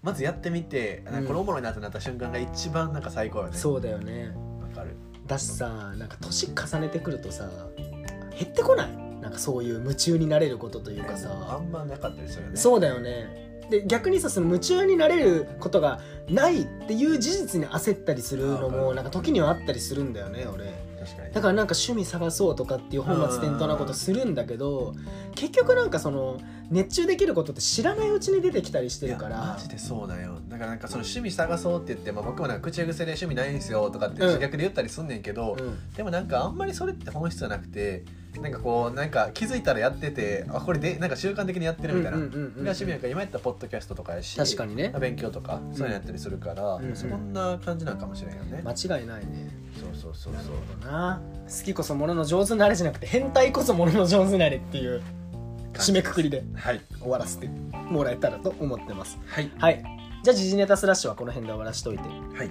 [0.02, 3.56] まずやってみてなんかこれおもろいなってなった瞬間が一番なんか最高よね。
[3.56, 4.30] そうだよね。
[4.62, 4.94] わかる。
[5.26, 7.50] だしさなんか年重ねてくるとさ
[8.30, 8.96] 減ってこない？
[9.20, 12.56] なんかそういう夢中になれることというかあさんまなかったですよね。
[12.56, 13.44] そうだよね。
[13.68, 20.72] で逆にさその夢中になれることがないっていう事実に焦ったりするのもなんか時にはあったりするんだよね俺
[21.06, 21.34] 確かに。
[21.34, 24.94] だからなんか趣味探そうとかっていう本末転倒なことするんだけど
[25.34, 26.38] 結局なんかその
[26.70, 29.36] 熱中できることって知らないうちに出てきたりしてるから。
[29.54, 30.38] マジでそうなんよ。
[30.48, 34.28] だからなんかその趣味探そうって言って、まあ、僕もなんか口癖で趣味ないんですよとかってうん。
[34.28, 35.92] 自虐で言ったりすんねんけど、うん。
[35.94, 38.04] でもなんかあんまりそれって本質じゃなくて
[38.40, 44.90] なんかこうなんか気づいたらやっててあこれでなんか習慣的にやってるみたいな、趣味なんか今やったらポッドキャストとかやし確かにね。
[44.90, 46.88] まあ勉強とかそういうのやったりするから、うん。
[46.88, 46.96] うん。
[46.96, 49.50] そんな感じなんかもしれんよね、間違いないね
[50.14, 51.20] そうそうそうなるそうほどな。
[51.46, 55.02] 好きこそものの上手なれじゃなくて変態こそものの上手なれっていう
[55.74, 56.80] 締めくくりではい。
[57.00, 59.18] 終わらせてもらえたらと思ってます。
[59.26, 59.50] はい。
[59.58, 59.84] はい。
[60.22, 62.08] じゃあ時事ネタスラッシュはこの辺で終わらしといて。
[62.08, 62.50] はい。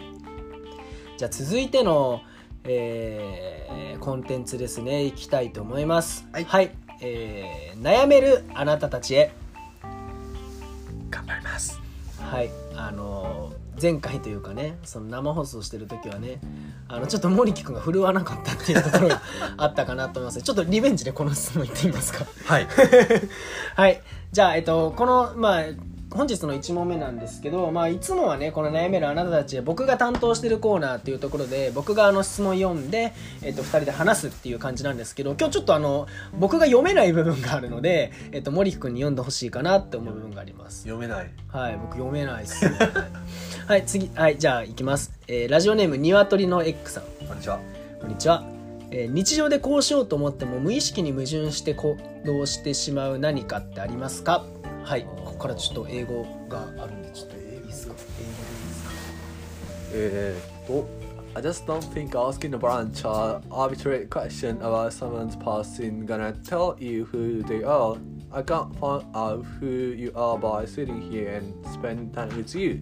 [1.18, 2.22] じゃあ続いての、
[2.63, 5.04] えーコンテンツですね。
[5.06, 6.28] いきたいと思います。
[6.32, 6.72] はい。
[7.02, 9.32] えー悩めるあなたたちへ。
[11.10, 11.80] 頑張ります。
[12.20, 12.50] はい。
[12.76, 13.25] あのー
[13.82, 16.40] 前回というかねその生放送してる時はね
[16.88, 19.22] あのちょっと森木君が振るわなかったっていうところが
[19.58, 20.42] あったかなと思います。
[20.42, 22.26] ちょっとリベンジでこの質問いってみますか。
[22.46, 22.68] はい。
[23.76, 24.02] はい。
[24.32, 25.64] じゃあえっとこのまあ
[26.15, 36.08] 本日の1問目なんですけど、まあ、いつもはねこの悩めるあなたたちへ僕が担当してるコーナーっていうところで僕があの質問読んで、えっと、2人で話すっていう感じなんですけど今日ちょっとあの
[36.39, 40.84] 僕が読めない部分があるので、えっと、森木君に読んでほしいかなって思う部分があります。
[40.84, 41.30] 読めない。
[41.49, 42.78] はい僕読めないっすね。
[43.67, 47.04] はい次はいじゃあいきます、えーラジオネームにわとりの X さん。
[47.28, 47.60] こんにちは。
[47.99, 48.45] こんにちは、
[48.91, 54.45] えー日常でこうしようと思っても無意識に矛盾して行動してしまう何かってありますか？
[54.84, 55.06] はい
[55.44, 58.90] からちょっと英語があるんでちょっといいですか英語でいいですか
[59.92, 66.33] えーっと I just don't think asking a bunch of arbitrary question about someone's past is gonna
[66.44, 67.96] tell you who they are.
[68.33, 72.81] I can't find out who you are by sitting here and spending time with you.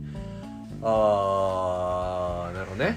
[0.83, 2.97] あーなるほどね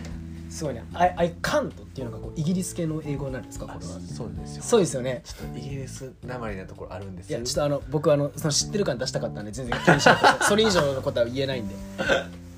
[0.56, 0.84] すごいね。
[0.94, 3.66] I, I can't っていうのがこうイギリス系の英語なんですか？
[3.66, 3.92] これは。
[4.00, 4.62] そうですよ。
[4.62, 5.20] そうですよね。
[5.24, 11.74] ちょっとイギリスなまりなところあるんですいやちょっとあの僕あのその知ってる感出したかったんで全然気にしなくて それ以上のことは言えないんで。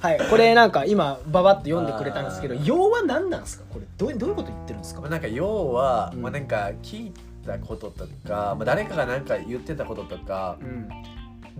[0.00, 0.20] はい。
[0.30, 3.64] これなんか今ババッと読んでくれたんですけど要は何なんですか？
[3.72, 5.00] これどうどういうこと言ってるんですか？
[5.00, 6.22] まあ、なんか要は、うん。
[6.22, 7.12] まあ、なんか聞い
[7.44, 10.88] たこととか、まあ、誰かがなんか言ってたこととかうん。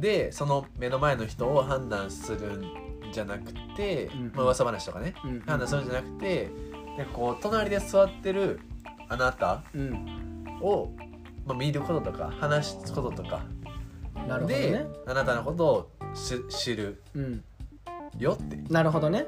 [0.01, 2.63] でその目の前の人を判断するん
[3.13, 6.51] じゃなくて、うんまあ噂話とかね、うん判断するんじゃなくて
[6.97, 8.61] なんかこう隣で座ってる
[9.09, 10.59] あなたうん。
[10.61, 10.91] を、
[11.47, 13.45] まあ、見ることとか話すこととか。
[14.27, 17.03] なるほどで、ねあなたのことをし知る。
[17.15, 17.45] うん。
[18.19, 18.57] よって。
[18.73, 19.27] なるほどね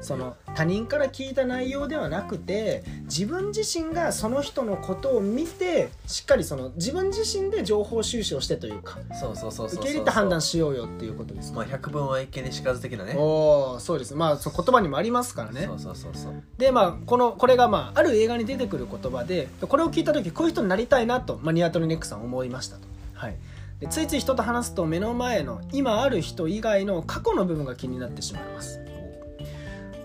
[0.00, 11.58] その他人から聞いた内容ではなくて自分自身がその人のことを見てしっかりその自分自身で情報収集をしてというかそうそうそう受け入れて判断しようよっていうことですか？
[11.58, 13.14] まあ百分は一見にしかず的なね。
[13.16, 14.14] おおそうです。
[14.14, 15.66] まあそう言葉にもありますからね。
[15.66, 16.42] そうそうそうそう。
[16.58, 22.82] でまあこのこれがまあある映画に出てくる言葉でこれを聞いた時こういう人になりたいなと、まあ、ニワトリネックさん思いましたと、
[23.14, 23.36] はい、
[23.80, 28.80] でついつい人と話すと目の前の今ある人以外の過去の部分が気になってしまいます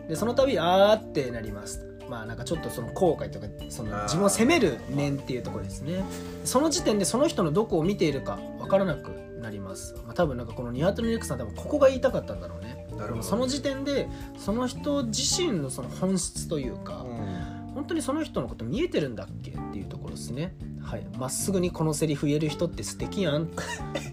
[0.08, 1.86] でその度あーってなります。
[2.10, 6.04] まあなんかちょっとその後悔とかその自分を責める念っていうところですね。
[6.44, 9.10] その時点でその人のどこを見ているかわからなく
[9.42, 12.88] なります、まあ、多分なんかこのニワトリネックさん多分ここが言いたかったんだろうね。
[13.22, 17.56] その時点でその人自身のその本質というか、うん。
[17.76, 23.50] 本当にその人のこと見えてるんだっけっていうところですねはい、まっすぐにこのセリフ言える人って素敵やん。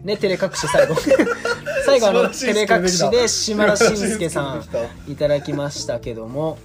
[0.05, 0.95] ね照れ隠し最後。
[1.85, 5.29] 最後あの照れ隠しで島田紳介さんいた。
[5.29, 6.59] だきましたけども。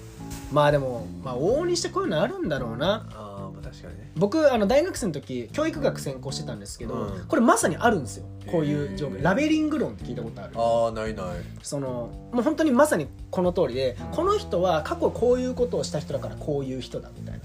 [0.51, 3.05] まあでも、まあ、往々にしてこういうのあるんだろうな。
[3.11, 4.11] あ確かにね。
[4.15, 7.25] 僕あの大学生の時教育学専攻してたんですけど、うん。
[7.27, 8.25] これまさにあるんですよ。
[8.49, 10.53] こういう状へー況ラベリング論って聞いたことある。
[10.55, 11.25] ああないない。
[11.61, 17.41] そのもう本当にまさにこの通りでこの人は過去こういうことをした人だからこういう人だみたいな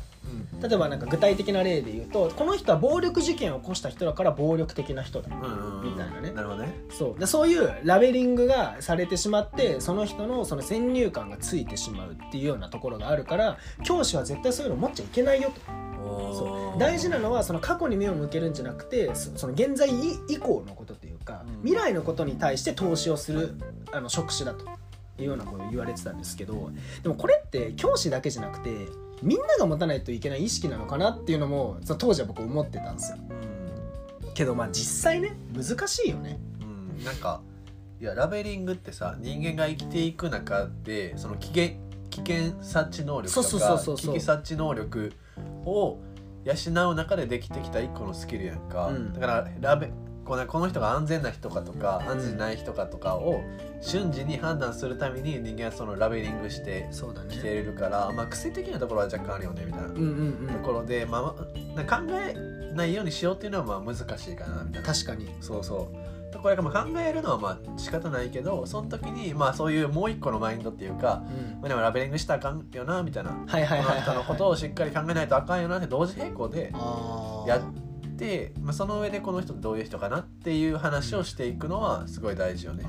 [0.63, 5.29] 例えばなんか具体的な例で言うとこの人は暴力事件を起こした人だから暴力的な人だ。
[5.83, 6.31] みたいなね。
[6.31, 6.75] なるほどね。
[6.91, 7.21] そう。
[7.21, 15.61] でそういうラベリングがされてしまってその人のその先入観がついてしまうっていうようなところがあるから教師は絶対そういうの持っちゃいけないよと。
[16.33, 16.79] そう。
[16.79, 21.63] 大事なのはその過去に目を向けるんじゃなくてそその現在以以降のことというか、うん。
[21.63, 23.55] 未来のことに対して投資をする
[23.91, 24.65] あの職種だと
[25.19, 26.71] いうようなことを言われてたんですけど
[27.03, 28.71] でもこれって教師だけじゃなくて
[29.23, 33.19] みんなが持たないといけない意識なのかなっていうのもその当時は僕思ってたんですよ。
[34.35, 36.39] けどまあ実際ね難しいよね。
[36.61, 37.41] うん、うん、なんか
[38.01, 41.77] いやラベリングってさ人間が生きていく中でその危険
[42.11, 45.13] 危険察知能力とか危機察知能力
[45.65, 45.99] を
[46.45, 49.13] 養う中でできてきた一個のスキルやんか、うん。
[49.13, 49.93] だからラベ
[50.25, 53.43] このこの人が安全な人かとか安全じゃない人かとかを
[53.81, 59.89] 瞬時に判断するために人間はそのラベリングしてそうだきているから、まあ、癖的なところは若干あるよねみたいな。
[59.89, 62.35] ところで、まあ、考え
[62.75, 64.93] ないようにしようっていうのはまあ難しいかなみたいな。
[64.93, 65.29] 確かに。
[65.41, 66.39] そうそう。
[66.39, 71.61] これがまあ考えるのはまあ仕方ないけどその時にまあそういうもう一個のマインドっていうか、うん。
[71.61, 73.31] まあ、でもラベリングしたらあかんよなみたいな。
[73.47, 76.73] はいはいはいはい、この人のことをしっかり考えないとあかんよなって同時並行で
[77.47, 77.82] やって、
[78.61, 82.85] まあ、その上でこの人どういう人かなっていう話をしていくのはすごい大事よね。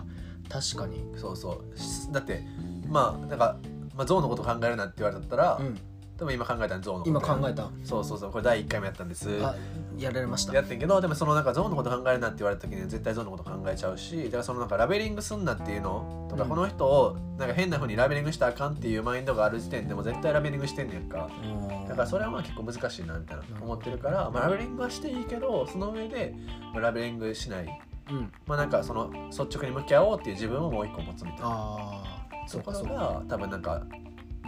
[0.50, 1.04] 確かに。
[1.18, 1.78] そうそう。
[1.78, 2.44] しだって
[2.88, 3.58] まあなんか、
[3.96, 5.80] まあ、象のこと考えるなって言われたら、うん
[6.18, 7.70] 多分今考えたの象の今考えた。
[7.84, 8.32] そうそうそう。
[8.32, 9.30] これ第1回目やったんです。
[9.43, 9.55] あ
[9.97, 10.53] やられました。
[10.53, 21.03] やってんけどでもそのなんかゾーンのこと考えるなって言われた時には絶対ゾーンのこと考えちゃうしだからそのなんかラベリングすんなっていうのとか、うんこの人をなんか変な風にラベリングしたらあかんっていうマインドがある時点でも絶対ラベリングしてんねやん。
[21.09, 21.30] か
[21.88, 26.36] だからそれはまあ結構難しいなみたいな思ってるから、まあ、ラベリングはしていいけどその上で
[26.74, 27.82] まあラベリングしない。
[28.09, 28.32] うん。
[28.45, 32.03] まあなんかその率直に向き合おうっていう自分をもう一個持つみたいな。
[32.47, 33.84] そこが多分なんか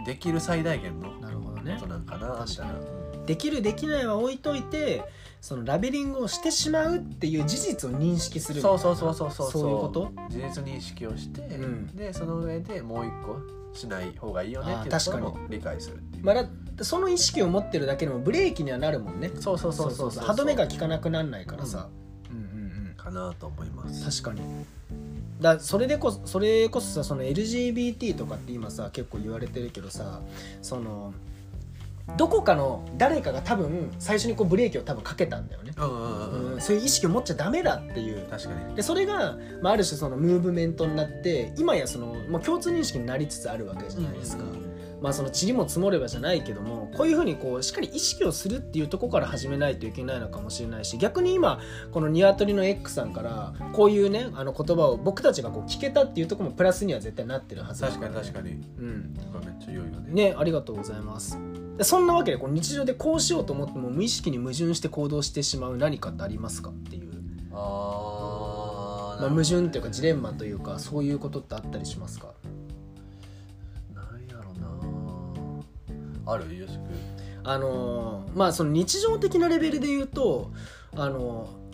[0.06, 1.76] できる最大限のこなるほどね。
[1.78, 2.74] となんかなみたいな。
[3.26, 5.02] できるできないは置いといて
[5.40, 9.70] そのラベリングをしてしまうっていう事実を認識するそうそうそうそうそうそう。
[9.70, 10.12] いうこと？
[10.30, 11.86] 事実認識をして、うん。
[11.96, 19.30] でその上でもう一個しない方がいいよねっていうころ確も理解するまあだその意識を持ってるだけでもブレーキにはなるもんね。
[19.40, 20.24] そうそうそうそうそう。
[20.24, 21.88] 歯止めが効かなくならないからさ、
[22.30, 22.42] うん、うん
[22.88, 22.94] うん。
[22.96, 24.22] かなと思います。
[24.22, 24.64] 確かに
[25.40, 30.20] だそれでこそそれこそさその LGBT とかって今さ結構言われてるけどさ
[30.62, 31.12] その
[32.16, 38.24] どこかの誰かが多分最初にこうブレーキを多分かけたんだよね、うんうんうん、うん、うん、そういう意識を持っちゃダメだっていう。
[38.30, 38.76] 確かに。
[38.76, 44.44] でそれが、まあ、ある種そのムーブメントになって今やそのもう共通認識になりつつあるわけじゃないですか、
[45.06, 51.60] まあその塵も積もればじゃないけどもこういうふうにこうしっかり意識をするっていうところから始めないといけないのかもしれないし逆に今
[51.92, 57.82] このニワトリの X さんからこういうねあの言葉を僕たちがこう聞けたっていうところもプラスには絶対なってるはず。
[57.82, 58.50] だ確かに確かに。
[58.50, 59.14] うん。
[59.44, 61.38] めっちゃ良いよねねありがとうございます。
[61.78, 67.12] でそんなわけでこう日常でこうしようと思っても無意識に矛盾して行動してしまう何かってありますかっていう、
[67.52, 72.28] あーまあ、矛盾っていうかジレンマというかそういうことってあったりしますか？
[76.26, 76.56] ある？
[76.58, 76.80] よしく
[77.44, 80.50] あのーまあその日常的なレベルで言うと
[80.94, 81.66] あのー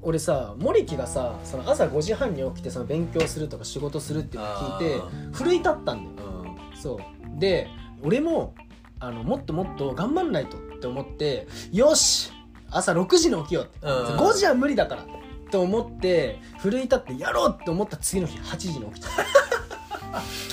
[0.00, 6.28] 俺さ森木がさその朝5時半に起きてその勉強するとか仕事するっていうのを聞いてあ奮い立ったんだよ。
[6.72, 6.80] うん。
[6.80, 7.40] そう。
[7.40, 7.68] で
[8.02, 8.54] 俺も
[9.00, 12.32] あのもっともっと頑張んないとって思ってよし
[12.70, 13.92] 朝6時に起きようって、うん。
[14.18, 15.04] 5時は無理だから
[15.50, 19.08] と思って奮い立ってやろうって思った次の日8時に起きた。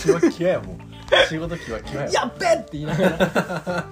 [0.02, 0.78] キワキワやもう
[1.30, 2.12] 仕事キワキワや。
[2.12, 3.10] やっべって言いながら。
[3.18, 3.92] だか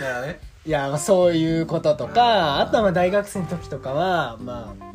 [0.00, 4.86] らねいやそういうこととかあとはまあ大学生の時とかはまあ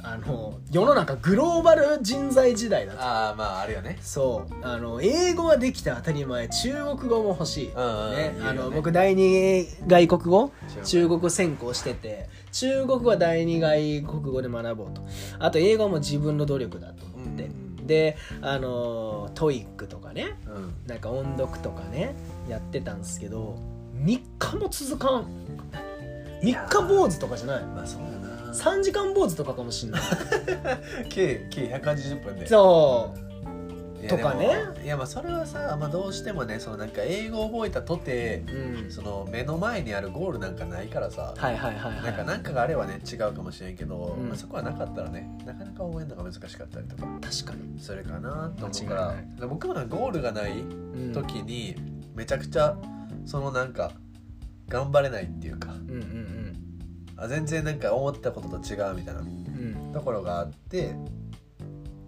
[0.00, 3.00] あの世の中グローバル人材時代だと。
[3.02, 3.98] ああまああるよね。
[4.00, 4.54] そう。
[4.64, 8.36] あの英語はできて当たり前中国語も欲しい、うんうんね。
[8.40, 10.52] あの僕第二外国語？
[10.68, 15.02] 中中国語専攻してて中国語は第二外国語で学ぼうと。
[15.40, 20.74] あと英語も自分の努力だと思って、うんであの TOEIC とかねうん。
[20.86, 22.14] なんか音読とかね
[22.48, 23.58] やってたんですけど
[23.96, 25.26] 3日も続かん。
[26.42, 27.64] 3日坊主とかじゃない。
[27.64, 28.52] まあそうだな。
[28.52, 30.02] 3時間坊主とかかもしんない。
[31.10, 32.46] 計計180分で。
[32.46, 33.27] そう
[34.06, 34.50] とかね。
[34.84, 38.90] いやまあそれはさ、まあ、どうしてもねそのなんか英語を覚えたとてうん。
[38.90, 42.02] その目の前にあるゴールなんかないからさ、はいはいはいはい。
[42.02, 44.28] なんかなんかがあればね違うかもしれんけど、うん。
[44.28, 51.12] まあ、そこはなかったらねなかなか覚えるのが難しかったりとか確かに、それかなと思うから僕もなんかゴールがないうん。
[51.12, 51.74] 時に
[52.14, 52.76] めちゃくちゃ
[53.26, 53.92] そのなんか
[54.68, 56.54] 頑張れないっていうかうんうん
[57.16, 59.92] あ全然なんか思ったことと違うみたいなうんうん。
[59.92, 60.94] ところがあって、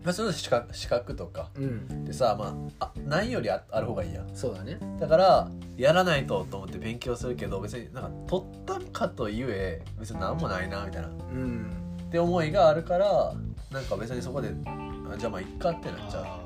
[0.02, 1.50] まあ、それ資格資格とか。
[1.56, 2.04] うん。
[2.04, 4.22] でさ、まあ、あないよりあある方がいいや。
[4.22, 4.78] んそうだね。
[4.98, 11.08] だからやらないとと思って勉強するけど別になんか取ったかとゆえ別に何もないなみたいな。
[11.08, 11.70] っうん。
[12.10, 13.34] て思いがあるから
[13.70, 16.24] なんか別にそこであじゃあまあいっかってなっちゃう。
[16.24, 16.40] あ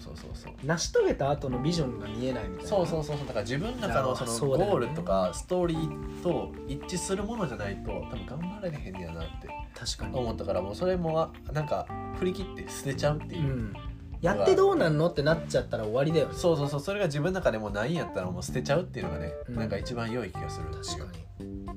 [0.00, 0.52] そうそうそうそう。
[0.54, 2.68] ー成し遂げた後のビジョンが見えないみたいな。
[2.68, 3.26] そうそうそうそう。
[3.26, 10.18] だから自分の中のそのゴールとかストーリーと一致するものじゃないと多分頑張れへんねやなって確かに。
[10.18, 11.86] 思ったからもうそれもあなんか
[12.18, 13.72] 振り切って捨てちゃうっていうう、ん。
[14.20, 16.34] やってどうなんのってなっちゃったら終わりだよね。
[16.36, 16.80] そうそうそう。
[16.80, 19.54] それが自分の中でもないんやったらもう捨てちゃうっていうのがね、うん。
[19.56, 20.84] なんか一番良い気がするっていう。
[20.84, 21.18] 確か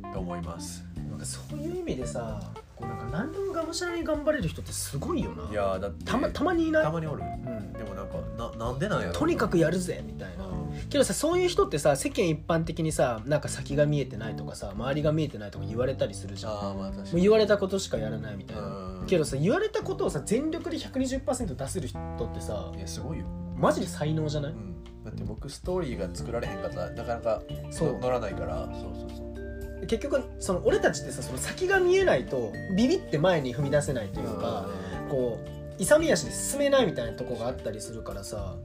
[0.04, 0.14] に。
[0.14, 0.86] と思います。
[1.10, 2.40] なんかそういう意味でさ
[2.76, 5.50] こうなんか何でもがむしゃらに頑張れる人ってすごいよな。
[5.50, 6.84] いやーだってたまたまにいない？
[6.84, 7.24] たまにおる。
[7.24, 7.74] うん。
[7.74, 10.46] でもなんかななんでなんやろとにかくやるぜみたいな。
[10.46, 10.90] うん。
[10.90, 16.52] けどさそういう人ってさ世間一般的にさなんか先が見えてないとかさ周りが見えてないとか言われたりするじゃん。
[16.52, 18.64] もああまあ確かうに言われたことしかやらないみたいな。
[18.64, 19.06] うん。
[19.08, 24.52] けどさ言われたことをさ全力で120%出せる人ってさいやすごいよ、マジで才能じゃない？
[24.52, 28.00] うん、だって僕ストーリーが作られへんかったらなかなかそう。
[28.00, 28.68] 乗らないから。
[28.74, 29.35] そうそうそう
[29.82, 34.68] 結局その俺たちってさその先が見えないとビビって前に踏み出せないというか
[35.10, 38.56] こう勇み足で進めないみたいなとこがあったりするからさ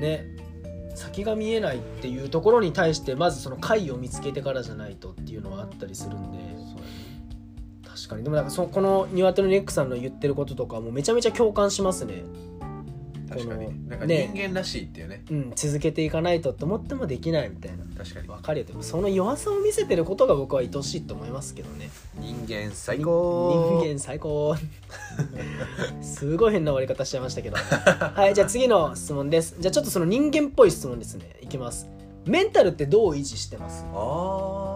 [0.00, 0.26] ね。
[0.94, 6.38] 先が見えないっていうところに対してまずその解を見つけてからじゃないとっていうのはあったりするんで。
[7.88, 8.24] 確かに。
[8.24, 12.24] でもなんかそこの鶏ネックさんの言ってることとかもめちゃめちゃ共感しますね
[13.32, 13.88] 確かに。
[13.88, 14.30] なんかね。
[14.34, 15.24] 人間らしいっていうね。
[15.30, 17.84] うん続けていかないとって思ってもできないみたいな。
[17.96, 18.28] 確かに。
[18.28, 18.82] わかるよでも。
[18.82, 21.90] その弱さを見せてることが僕は愛しいと思いますけどね。
[22.18, 24.54] 人間最人高間最高。
[26.02, 27.56] すごい変な終わり方しちゃいましたけど。
[27.56, 29.56] はいじゃあ次の質問です。
[29.58, 31.36] じゃあちょっとその人間っぽい質問ですね。
[31.40, 31.88] いきます。
[32.24, 33.84] メンタルってどう維持してます？
[33.92, 34.71] ああはい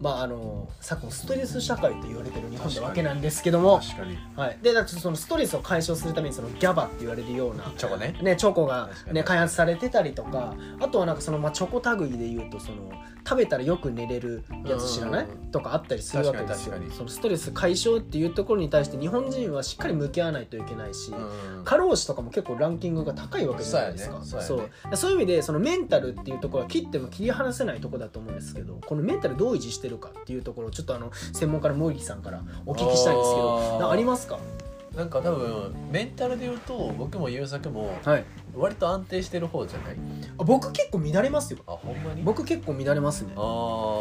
[0.00, 4.18] まああの昨今ストレス社会と言われてる日本なわけなんですけども、確かに。
[4.36, 8.16] はい、でだからそのストレスを解消するためにそのギャバって言われるようなチョコね。
[8.22, 12.92] ね、チョコがね、開発されてたりとかあとはなんかその、まあ、チョコ類で言うとその
[13.26, 15.26] 食べたらよく寝れるやつ知らない？
[15.52, 16.74] とかあったりするわけですよ。
[16.96, 21.28] そのストレス解消っていうところに対して日本人はしっかり向き合わないといけないし、うん
[21.64, 24.22] 過労死とかも結構ランキングが高いわけじゃないですか。
[24.22, 34.38] そういう意味でそのメンタルっていうところは切っても切り離せないところだと思うんですけどこのメンタルどう維持してるかっていうところをちょっとあの専門家のモーリーさんからお聞きしたいんですけどありますか？
[34.96, 38.24] なんか多分メンタルで言うと僕も優作もはい。
[38.56, 39.96] 割と安定してる方じゃない？
[40.38, 41.60] あ僕結構乱れますよ。
[41.66, 42.22] あほんまに？
[42.22, 43.34] 僕結構乱れますね。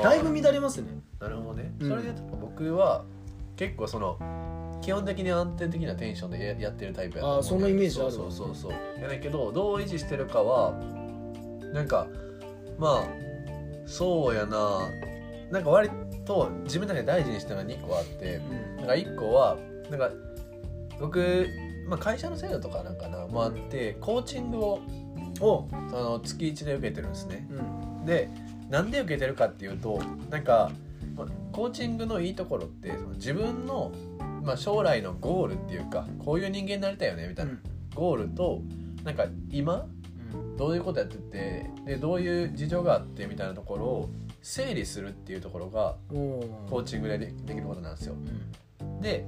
[0.04, 0.88] だいぶ乱れますね。
[1.20, 1.90] なるほどね、うん。
[1.90, 2.12] それで
[2.42, 3.04] 僕は
[3.56, 4.18] 結構その
[4.82, 9.02] 基本的に安定的なテンションでややってるタイプやと思うあーそんなイメージあるそうそうそうそう。
[9.02, 10.74] やねんけどどう維持してるかは
[11.74, 12.08] なんか
[12.80, 13.08] まあ
[13.86, 14.80] そうやな
[15.52, 15.90] なんか割
[16.26, 18.42] と自分の中で大事にしてるのが2個あって
[18.78, 19.58] なんか1個は
[19.90, 20.12] なんか
[21.00, 21.48] 僕、
[21.88, 24.80] まあ、会社の制度とかなんかなもあってコーチングを
[25.40, 27.48] おその月1で受けてるんですね。
[27.52, 28.06] うん。
[28.06, 28.30] で
[28.70, 30.72] なんで受けてるかっていうとなんか
[31.16, 33.92] まあコーチングのいいところってその自分の、
[34.44, 37.54] まあ、将来のゴールっていうかこういう人間になりたいよねみたいな、
[37.96, 38.62] ゴールと
[39.04, 39.86] なんか今
[40.58, 44.10] どういうことやっててでどういう事情があってみたいなところを
[44.48, 48.16] 整理するっていうところがおコーチングででできることなんですよ。
[48.82, 49.02] うん。
[49.02, 49.26] で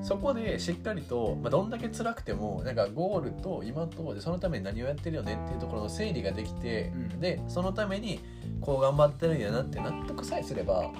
[0.00, 7.20] そこでしっかりと、まあ、どんだけ辛くてもなんかゴールと今とでそのために何をやってるよねっていうところの整理ができて、うん。
[7.20, 8.20] でそのために
[8.60, 10.92] こう頑張ってるんやなって納得さえすれば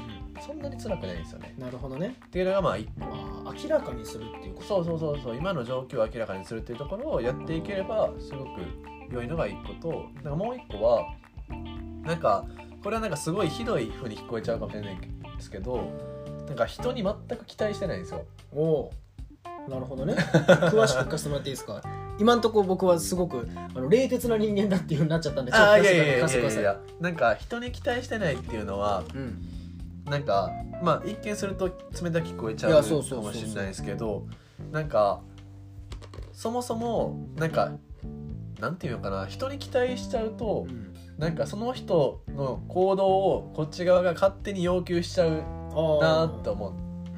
[0.45, 1.55] そんなに辛くないんですよね。
[1.57, 2.17] なるほどね。
[2.27, 4.67] っていうのがまあ一個あー明らかにするっていうこと。
[4.67, 8.49] そうそうそうそう今の状況を明らかにするっていうところをやっていければすごく
[9.13, 11.15] 良いのが一個となんかもう一個は
[12.05, 12.45] なんか
[12.85, 15.07] これはなんかすごいひどい風に聞こえちゃうかもしれないんで
[15.41, 15.91] すけど
[16.47, 18.25] なんか人に全く期待してないんですよ。
[18.55, 20.13] おおーなるほどね。
[20.71, 21.81] 詳しく聞かせてもらっていいですか？
[22.19, 29.43] 今んとこ僕はすごくあの冷徹な人間だっていうふうになっちゃったんでちょっとかせてくださいいやいやなんか人に期待してないっていうのはうん。
[30.05, 30.51] なんか
[30.83, 32.75] まあ一見すると冷たく聞こえちゃいう。
[32.75, 34.27] かもしれないですけど
[34.71, 35.21] なんか
[36.35, 37.73] そもそもなんか
[38.61, 45.35] なんていうのかな人に期待しちゃうとうんなんかその人の行動をこっち側が勝手に要求しちゃうあ
[46.01, 46.71] なーと思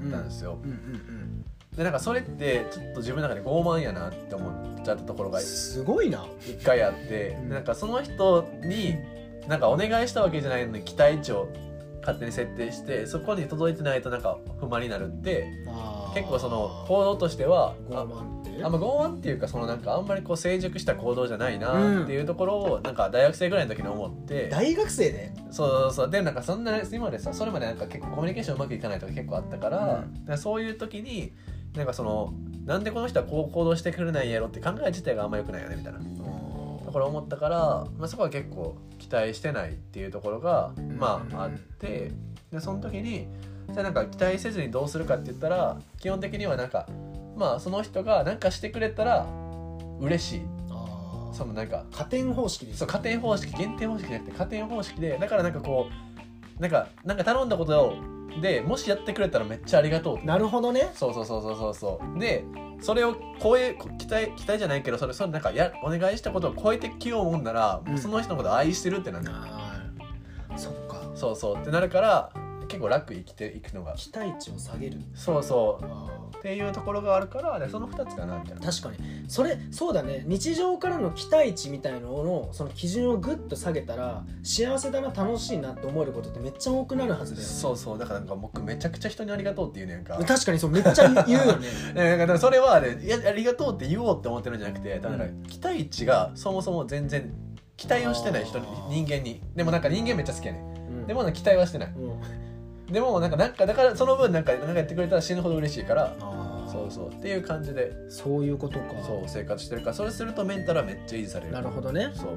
[0.08, 0.58] ったんですよ。
[0.62, 0.70] うん。
[0.70, 1.44] うん
[1.76, 6.24] でなんかそれってちょっと自分の中で傲慢やなって思っちゃったところがすごいな。
[6.40, 7.48] 一回あって、うん。
[7.50, 8.94] なんかその人に
[9.46, 11.48] なんかお願いしたわけじゃないのに期待値を
[12.00, 15.46] 勝手に設定してそこに届いてないとなんか不満になるって
[16.16, 18.64] 結構その行動としてはあ傲慢って？
[18.64, 25.32] あんま傲慢っていうかそのなんかあんまりこう成熟した行動じゃないなっていうところをなんか大学生ぐらいの時に思って、大学生で？
[25.50, 26.10] そうそうそう。
[26.10, 30.04] でなんかそんな今までさそれまでなんか結構コミュニケーションうまくいかないとか結構あったから,、
[30.34, 31.34] うそういう時に
[31.76, 32.32] なんかその
[32.64, 36.00] なんでこの人はこう行動してくれないんやろって考え自体があんま良くないよねみたいな。
[36.00, 37.58] ところを思ったから、
[37.98, 42.12] まあ、そこは結構期待してないっていうところがまああって
[42.50, 43.26] でその時に
[43.72, 46.86] じゃあなんか期待せずにどうするかって言ったら基本的にはなんか
[47.36, 49.26] まあその人が何かしてくれたら
[50.00, 50.42] 嬉しい。
[51.32, 55.90] そのなんか加点方式ですそう加点方式減点方式じゃなくて加点方式でだからなんかこ
[56.58, 57.94] うなんかなんか頼んだこと
[58.40, 60.90] でもしやってくれたらめっちゃありがとうなるほどね。
[60.94, 62.18] そうそうそうそうそうそう。
[62.18, 62.44] で
[62.80, 70.58] それを超え期待期待じゃないけどそれそれなんかやお願いしたことを超えてきようもんなら、うんもうその人のことを愛してるってなる、あー。
[70.58, 71.02] そっか。
[71.14, 71.56] そうそう。
[71.56, 72.30] ってなるから
[72.76, 73.94] 結構楽生きていくのが。
[73.94, 74.98] 期待値を下げる。
[75.14, 75.84] そうそう。
[75.84, 78.60] あっていうところがあるからでその2つかなみたいな。
[78.60, 79.28] ー確かに。
[79.28, 80.24] それそうだね。
[80.26, 87.52] 日常からの期待値みたいののその基準をグッと下げたら幸せだな楽しいなって思えることってめっちゃ多くなるはずだよね。
[87.52, 87.98] そうそう。
[87.98, 90.18] だからなんか僕めちゃくちゃ人にありがとうって言うねんか。
[90.24, 91.68] 確かにそうめっちゃ言うよね。
[92.18, 97.32] だからそれはねいやありがとうって言おうって思ってるんじゃなくてただかう期待値がそもそも全然
[97.76, 98.58] 期待をしてない人
[98.88, 102.45] 人間にでもなんか人間めっちゃ好きやねんうんでもなんか期待はしてないうん
[102.90, 106.14] でもなんかなんかだからその分なんかなんかやってくれたら死ぬほど嬉しいから
[106.70, 107.92] そうそうっていう感じで。
[108.08, 108.86] そういうことか。
[109.04, 111.52] そう生活してるからそれするとメンタルはめっちゃ維持される。
[111.52, 112.10] なるほどね。
[112.14, 112.28] そう。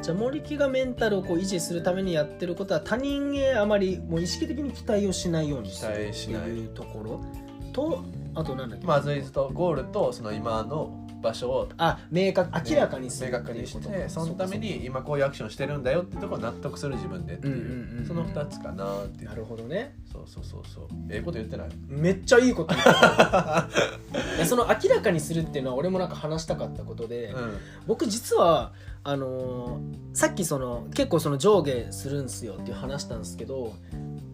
[0.00, 6.42] じゃあ森木がメンタルをこう維持するためにやってることは他人へあまりもう意識的に期待をしないようにする期待しない。
[6.42, 7.24] っていうところ
[7.72, 8.04] と
[8.34, 8.86] あとなんだっけ。
[8.86, 19.94] まずいとゴールとその今の場所をあ明確明らかにする明確にしってそのために今こういうアクションしてるんだよってところを納得する自分でっていう,、その2つかなってなるほどね。
[20.12, 20.84] そうそうそうそう。
[21.08, 21.68] ええこと言ってない？
[21.88, 23.68] めっちゃいいこと言った
[24.36, 27.58] いやその明らかにするっていうのは俺もなんか話したかったことで、うん。
[27.86, 28.72] 僕実は
[29.04, 33.72] あのーさっきその結構その上下するんすよっていう話したんですけど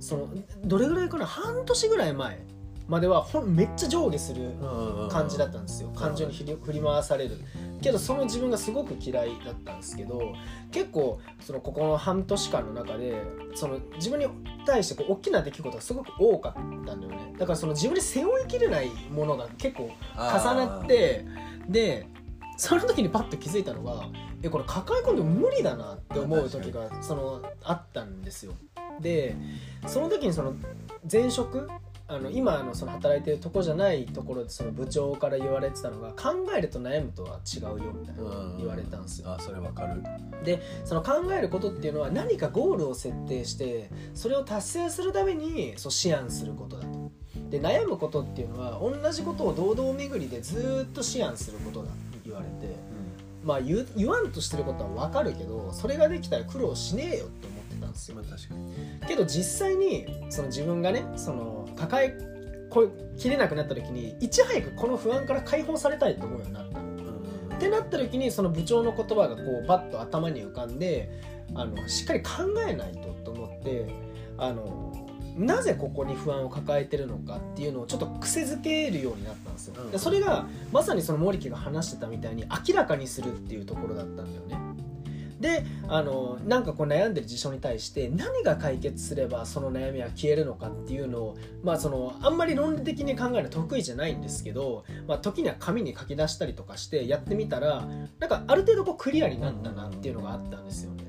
[0.01, 0.28] その
[0.64, 1.26] どれぐらいかな？
[1.26, 2.41] 半年ぐらい前
[2.89, 4.51] まではほんめっちゃ上下する
[5.11, 5.91] 感じだったんですよ。
[5.91, 7.39] 感情に振り回される。
[7.82, 10.34] けどその自分がすごく嫌いだったんですけど
[10.72, 13.22] 結構そのここの半年間の中で
[13.55, 14.26] その自分に
[14.66, 16.61] 対してこう大きな出来事がすごく多かった
[16.95, 17.34] んだよね。
[17.39, 21.26] だからその自分に背負いきれないものが結構重なって
[21.68, 22.07] で
[22.57, 24.09] その時にパッと気づいたのが
[24.43, 28.55] えこれ抱え込んでも無理だなって思う時がそのあったんですよ。
[28.99, 29.36] で
[29.86, 30.55] その時にその
[31.11, 31.68] 前職
[32.11, 39.31] あの今のその働いてるとこじゃないところでその部長から言われてたのが考えると悩むとは違うよみたいな言われたんですよ。
[39.31, 40.03] あそれわかる。
[40.87, 47.11] その考えることっていうのは何かゴールを設定してそれを達成するためにそう思案することだと。
[47.51, 52.75] で悩むことっていうのは同じことを堂々巡りでずーっと思案することだって言われて
[53.45, 58.17] まあ言う言わんとしてることは分かるけどそれができたら苦労しねえよって思ってたんですよ。
[58.17, 59.09] まあ確かに。
[59.09, 62.18] けど実際にその自分がねその抱え
[62.70, 66.79] こきれなくなった時にいち早くこの不安から解放されたいと思うようになった。
[67.59, 71.11] ってなった時にその部長の言葉がこうパッと頭に浮かんで
[71.55, 72.29] あのしっかり考
[72.68, 73.89] えないとと思って
[74.37, 74.93] あの
[75.37, 79.91] なぜここに不安を抱えてるのかっていうのをちょっと癖づけるようになったんですよ、うん。
[79.91, 84.68] でそれがまさにその森木が話してたみたいに明らかにするっていうところだったんだよね
[85.41, 97.86] であのなんかこう悩んでる事象に対して何が解決すればその悩みは消えるのかっていうのをまあそのあんまり論理的に考えるの得意じゃないんですけど、まあ、時には紙に書き出したりとかしてやってみたら
[98.18, 101.05] なんかある程度こうクリアになったなっていうのがあったんですよね。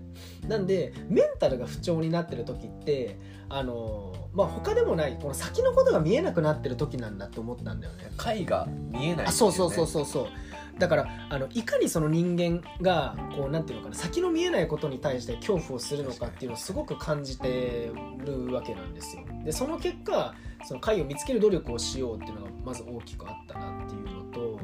[0.47, 3.19] なんでメンタルが不調になってる時って
[3.49, 8.11] あのまあ他でもないこの先のことが見えなくなってる時なんだって思ったんだよね。
[8.17, 10.27] 解が見えないねあそうそうそうそうそう
[10.79, 17.91] だからあのいかにその人間がこうなんていうのかな先の見えないことに対して恐怖をするのかっていうのをすごく感じて
[18.25, 19.23] るわけなんですよ。
[19.43, 20.33] でその結果
[20.65, 24.59] その解を見つける努力をしようっていうのがまず大きくあったなっていうのと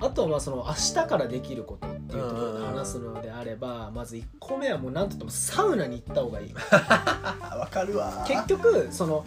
[0.00, 6.54] あとはまあその明日からできることっていうところで話すのであればまず1個目はもう何とってもサウナに行った方がいい。
[6.70, 8.24] あ わかるわ。
[8.26, 9.24] 結局その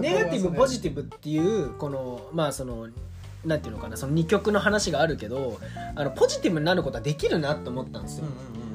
[0.00, 2.88] ネガティブポジティブっていうこのまあその
[3.44, 5.58] なんていうのかなその2曲の話があるけど
[5.94, 8.26] あのポジティブになることはできるなと思ったんですよ。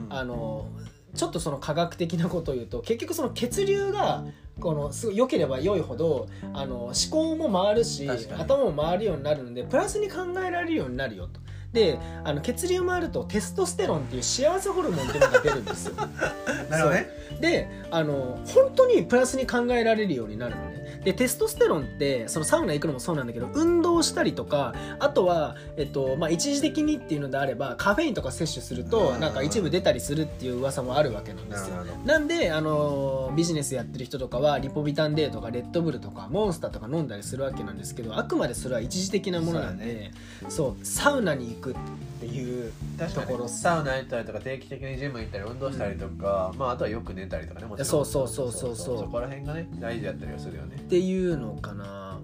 [0.10, 0.70] あの
[1.16, 4.24] ちょっとその科学的なことを言うと結局その血流が
[4.60, 11.40] このすごい良ければ良いほどあの思考も回るし頭も回るようになるのでプラスに考えられるようになるよと。
[11.78, 15.94] であの血流回るとテストステロンっていう幸せホルモンっていうのが出るんですよ。
[16.70, 17.10] なるほどね。
[17.40, 21.02] であの本当にプラスに考えられるようになるのね。
[21.04, 31.86] でテストステロンってそのサウナ行くのもそうなんだけど運動したりとかあとは、えっとまあ、一時的にっていうのであればカフェインとか摂取するとうんなんか一部出たりするっていう噂もあるわけなんですよ。
[32.06, 40.12] なんであのビジネスやってる人とかはリポビタン D とかレッドブルとかモンスターとか飲んだりするわけなんですけどあくまでそれは一時的なものなんで
[40.50, 42.72] そう,、サウナに行くっていう
[43.14, 43.44] ところ。
[43.46, 43.50] に。
[43.50, 47.86] サウナ行ったりとか定期的にジム行ったり運動したりとか、まああとはよく寝たりとかねもちろん。
[47.88, 48.76] そうそうそうそう。
[48.76, 50.76] そうそこら辺がね大事だったりはするよね。
[50.76, 52.20] っていうのかな。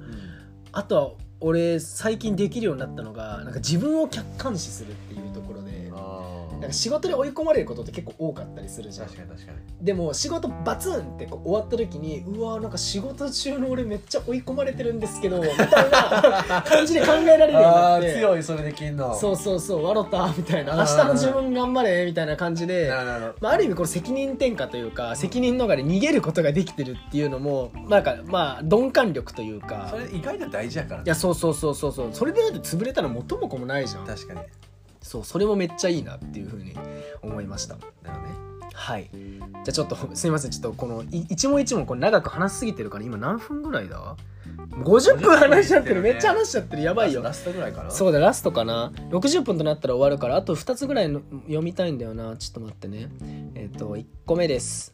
[0.71, 5.12] あとは俺最近できるようになったのがなんか自分を客観視するって
[6.63, 9.07] なんか仕事で追い込まれることって結構多かったりするじゃん。
[9.07, 9.57] 確かに確かに。
[9.85, 15.57] でも仕事バツンってこう終わった時にうわなんか仕事中の俺めっちゃ追い込まれてるんですけどみたい
[15.91, 18.07] な感じで考えられるようになあって。
[18.07, 19.13] ー強いそれできんの。
[19.13, 20.73] そうそうそう笑ったみたいな。
[20.73, 22.89] うん明日の自分頑張れみたいな感じで
[23.41, 29.87] まあ、ある意味これ責任転嫁というか責任逃れ逃げることができてるっていうのもなんかまあ鈍感力というか。
[29.89, 32.09] それ意外と大事やからいやそうそうそうそうそう。
[32.13, 34.05] それでだって潰れたら元も子もないじゃん。
[34.05, 34.39] 確かに
[35.03, 36.73] そうそれもめっちゃいいなっていうふうに
[37.21, 37.75] 思いました。
[37.75, 38.43] なるほどね
[38.73, 39.09] はい。
[39.13, 40.51] じゃあちょっと すいません。
[40.51, 44.15] ちょっとこのい一問一問これ長く話しすぎてるから今何分ぐらいだ
[44.83, 46.01] ？50分話しちゃってる。
[46.01, 46.83] めっちゃ話しちゃってる。
[46.83, 47.21] やばいよ。
[47.21, 47.91] ラストぐらいかな？
[47.91, 52.35] そうだラストかな？60分となったら終わるからあと2つぐらいの読みたいんだよな。
[52.37, 53.09] ちょっと待ってね。
[53.55, 54.93] えっ、と1個目です。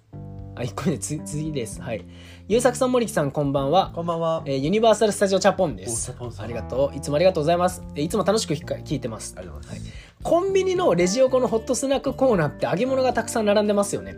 [0.56, 1.82] あ1個目でつ次です。
[1.82, 2.06] はい
[2.50, 3.92] ゆうさくさん森木さんこんばんは。
[3.94, 4.42] こんばんは。
[4.44, 6.12] えーユニバーサル・スタジオ・チャポンです。
[6.40, 6.98] ありがとう。
[6.98, 7.84] いつもありがとうございます。
[7.94, 9.36] えーいつも楽しく聞か聞いてます。
[9.38, 9.92] ありがとうございます、
[10.24, 14.16] コンビニのレジ横のホットスナックコーナーって揚げ物がたくさん並んでますよね。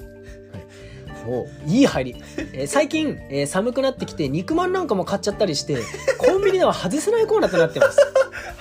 [1.28, 1.82] おい。
[1.82, 2.16] い入り、
[2.54, 5.76] えー最近、えー寒くなってきて肉まんなんかも買っちゃったりして
[6.18, 7.98] コンビニでは外せないコーナーとなってます、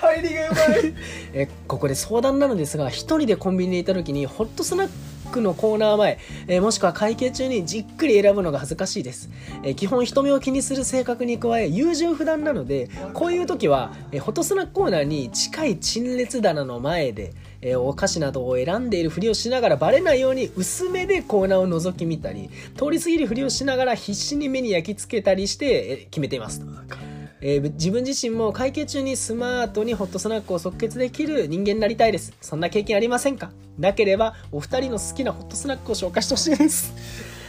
[0.01, 0.93] 入りがうまい。
[1.31, 4.89] えーここで相談なのですが一人でコンビニにいた時にホットスナッ
[5.31, 9.29] クのコーナー前、えーもしくは会計中にじっくり選ぶのが恥ずかしいです、
[9.63, 26.61] えー基本人目を気にする性格に加え優柔不断なのでこういう時は、えーホットスナックコーナーに近い陳列棚の前で、えお菓子などを選んでいるふりをしながらバレないように薄めでコーナーを覗き見たり通り過ぎるふりをしながら必死に目に焼き付けたりして、え決めています
[27.41, 32.33] えー自分自身も会計中にスマートにホットスナックを即決できる人間になりたいです。
[32.39, 33.49] そんな経験ありませんか？
[33.79, 36.93] なければお二人の好きなホットスナックを紹介してほしいです。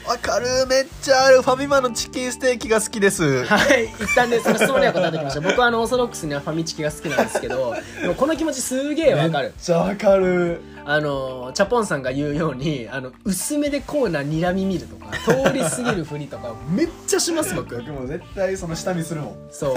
[0.09, 0.47] わかる。
[0.67, 3.45] めっちゃあるファミマのチキンステーキが好きです。
[3.45, 3.85] はい。
[3.85, 9.53] 一旦でその質問には答えてきました僕はあのオーソドックスにはファミチキが好きなんですけどでもこの気持ちすげえわかる。
[9.61, 17.77] ちゃわかるあのチャポンさんが言うようにあの薄めでコーナー睨み見るとか通り過ぎるふりとかめっちゃします僕。
[17.77, 19.49] 僕も絶対その下見するもん。
[19.51, 19.75] そう。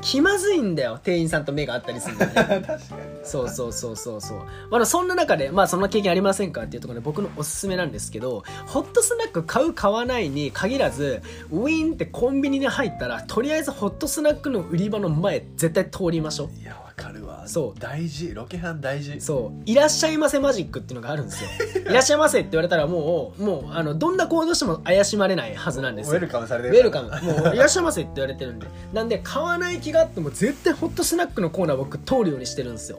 [0.00, 0.98] 気まずいんだよ。
[1.02, 2.80] 店員さんと目が合ったりするのね 確かに。
[3.22, 4.38] そうそうそうそうそう。
[4.70, 16.60] まだそんな中でまあそんな経験ありませんかっていうところで僕のおすすめなんですけどホットスナック買う買わないに限らずウィーンってコンビニに入ったらとりあえずホットスナックの売り場の前絶対通りましょう。
[16.60, 17.46] いやわかるわ。
[17.46, 17.80] そう。
[17.80, 18.34] 大事。
[18.34, 19.20] ロケハン大事。
[19.20, 21.50] そう「いらっしゃいませマジック」っていうのがあるんですよ
[21.90, 26.14] 「いらっしゃいませ」って言われたらもうもうあのどんな行動しても怪しまれないはずなんですよ。
[26.14, 27.10] ウェルカムされてウるェルカム。
[27.22, 28.66] もういらっしゃいませって言われてるんで。
[28.92, 32.98] なんで買わない気があっても絶対ホットスナックのコーナー僕通るようにしてるんですよ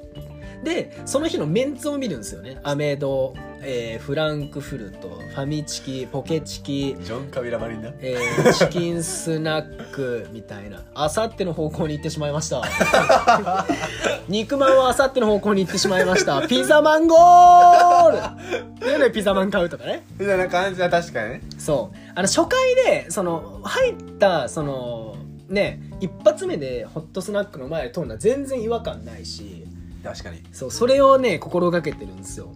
[0.64, 2.60] でその日のメンツを見るんですよね。
[2.64, 7.92] アメド、えーフランクフルトファミチキポケチキジョン・カビラマリンな。
[8.00, 10.82] えーチキンスナックみたいな。
[10.94, 12.62] あさっての方向に行ってしまいました。
[14.28, 16.48] 肉まんはあさっての方向に行ってしまいました。
[16.48, 18.18] ピザマンゴール。
[18.18, 20.04] っていうのでピザマン買うとかね。
[20.20, 21.42] みたいな感じは確かにね。
[21.58, 21.98] そう。
[22.16, 25.16] あの初回でその入ったその
[25.50, 29.65] ね一発目でホットスナックの前で通るのは全然違和感ないし
[30.06, 30.44] 確かに。
[30.52, 32.54] そうそれをね心がけてるんですよ。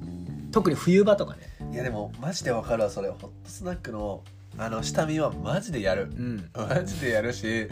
[0.52, 1.42] 特に冬場とかね。
[1.74, 3.10] いやでもマジでわかるわそれ。
[3.10, 4.24] ホットスナックの
[4.58, 6.04] あの下見はマジでやる。
[6.04, 6.50] うん。
[6.54, 7.68] マジでやるし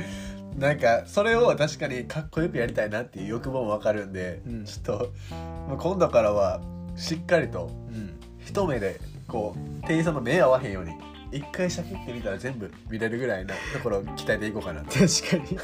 [0.57, 4.65] なんかそれを確かにかっこよくやりたいなっていう欲望もわかるんで、うん。
[4.65, 5.13] ちょっと
[5.77, 6.59] 今度からは
[6.95, 8.19] しっかりとうん。
[8.43, 10.91] 一目でこう店員さんの目合わへんように
[11.31, 14.91] 一回シャキってみたら全部見れるぐらいなところを鍛えていこうかなと。
[14.91, 15.57] 確かに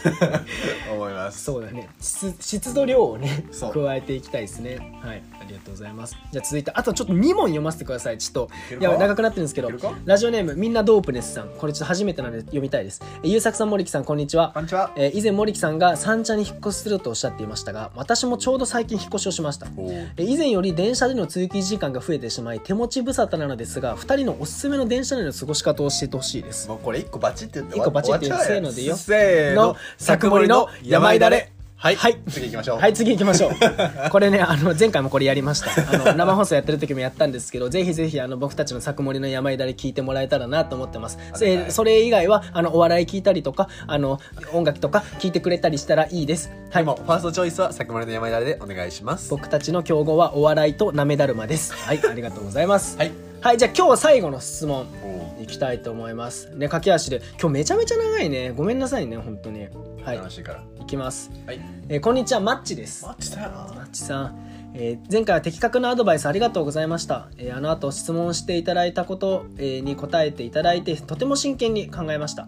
[1.26, 1.44] ます。
[1.44, 1.90] そうだね。
[2.00, 5.00] 質質と量をね加えていきたいですね。
[5.02, 5.24] はい。
[5.40, 6.16] ありがとうございます。
[6.32, 8.18] じゃあ続いてあとちょっと2問読ませてください。
[8.18, 8.50] ちょっと
[8.80, 9.70] いや長くなってるんですけど
[10.06, 11.50] ラジオネームみんなドープネスさん。
[11.50, 13.02] これちょっと初めてなので読みたいです。
[13.24, 14.52] えゆうさくさん森木さんこんにちは。
[14.54, 14.92] こんにちは。
[14.96, 19.68] えー以前森木さんが三茶に引っ越しするとおっしゃっていましたが私もちょうど最近引っ越しをしました。
[19.78, 26.68] えー以前より電車での通勤時間が増えてしまい手持ち無沙汰なのですが2人のおすすめの電車での過ごし方を教えてほしいです。
[26.68, 28.96] もうこれ一個バチって言って一個バチって言ってせーのでよ。
[28.96, 29.76] せーの。
[29.98, 31.54] 作盛りの山井だれ
[31.84, 33.52] はい、はい次行きましょうはい、次行きましょう。
[34.10, 35.72] これね、あの、前回もこれやりました。
[35.92, 41.18] あの、生放送やってる時もやったんですけど、 ぜひぜひ、あの、僕たちの作盛りの山井だれ聞いてもらえたらなと思ってます。
[41.42, 44.22] えそれ以外は、あの、お笑い聞いたりとか、あの、
[44.54, 46.52] 音楽とか聞いてくれたりしたらいいです。
[46.72, 46.86] はい。
[46.86, 51.74] もうファーストチョイスは作盛りの山井でお願いします僕たちの競合はお笑いとなめだるまです。
[51.74, 52.98] はい、ありがとうございます。
[52.98, 54.88] はいはい、じゃあ今日最後の質問。
[55.04, 56.56] おいきたいと思います。
[56.56, 57.22] ね、駆け足で。
[57.38, 58.52] 今日めちゃめちゃ長いね。
[58.52, 59.68] ごめんなさいね、本当に。
[60.02, 60.16] はい。
[60.18, 61.30] 楽しいからいきます。
[61.46, 63.06] はいえーこんにちは、マッチです。
[63.06, 72.48] 待ってたよなマッチさん、えー前回は的確なアドバイスありがとうございました、えーあの後質問していただいたこと、えーに答えていただいてとても真剣に考えました、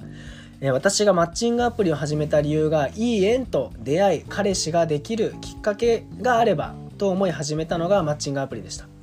[0.61, 8.94] えー私がマッチングアプリを始めた理由がいい縁と出会い彼氏ができるきっかけがあればと思い始めたのがマッチングアプリでしたえー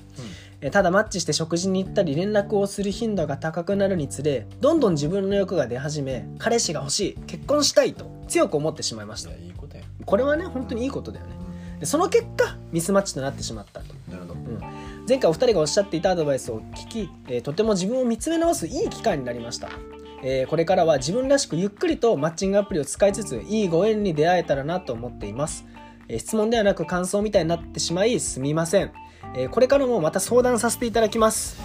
[0.71, 9.31] ただマッチして食事に行ったり連絡をする頻度が高くなるにつれどんどん自分の欲が出始め彼氏が欲しい結婚したいと強く思ってしまいました。
[9.31, 9.83] いやいいことや。
[10.05, 11.33] これはね本当にいいことだよね。
[11.81, 14.35] でその結果ミスマッチとなってしまったと、なるほど。
[14.35, 14.61] うん、
[15.09, 19.69] 前回お二人がおっしゃっていたアドバイスを聞き、えーとても自分を見つめ直すいい機会になりました、
[20.23, 25.67] えーこれからは自分らしくゆっくりとマッチングアプリを使いつついいご縁に出会えたらなと思っています、
[26.13, 28.93] えー質問ではなく感想みたいになってしまいすみません、
[29.35, 31.59] えーこれからもまた相談させていただきます。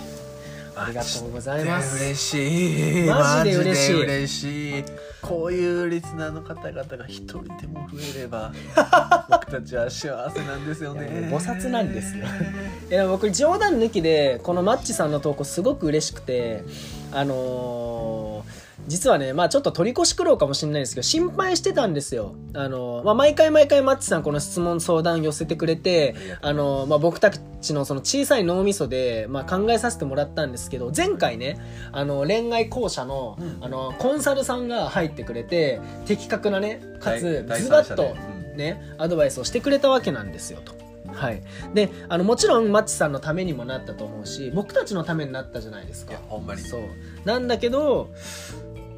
[0.79, 2.03] ありがとうございます。
[2.03, 3.07] 嬉しい。
[3.07, 4.03] マジで嬉しい。
[4.03, 4.83] 嬉しい。
[5.23, 8.53] こういうリスナーの方々が一人でも増えれば
[9.27, 11.29] 僕たちは幸せなんですよね。
[11.31, 12.25] 菩薩なんですよ。
[12.91, 16.63] いや僕冗談抜きでこのマッチさんの投稿すごく嬉しくて
[17.11, 31.59] あのー実はね、まあ、ちょっと取り越し苦労かもしれないですけど心配してたんですよ、あのーまあ、毎回毎回マッチさんこの質問相談寄せてくれてあのーまあ、僕たちのその小さい脳みそで、まあ、考えさせてもらったんですけど前回ね
[31.91, 33.57] あの恋愛校舎の,、うん。
[33.63, 38.15] あのコンサルさんが入ってくれて的確なねかつ第ズバッと
[38.57, 40.75] ね、アドバイスをしてくれたわけなんですよと。
[41.13, 41.41] はい、
[41.73, 46.11] であのもちろんマッチさんのためにもなったと思うし僕たちのためになったじゃないですか。
[46.11, 46.61] いやほんまに。
[46.61, 46.81] そう。
[47.23, 48.09] なんだけど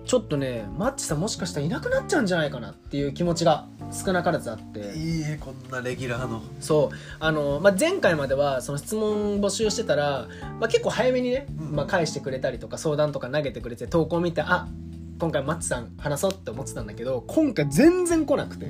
[0.10, 4.80] ちょっとねマッチさんもしかしたらいなくなっちゃうんじゃないかなっていう気持ちが少なからずあって。
[4.98, 6.42] いいえこんなレギュラーの。
[6.60, 6.96] そう。
[7.20, 10.28] あの、まあ、前回まではその質問募集してたら、
[10.60, 11.76] まあ、結構早めにね、うん。
[11.76, 14.68] まあ、返してくれたりとか相談とか投げてくれて投稿見てあ
[15.20, 18.66] 今回マッチさん話そうって思ってたんだけど今回全然来なくて。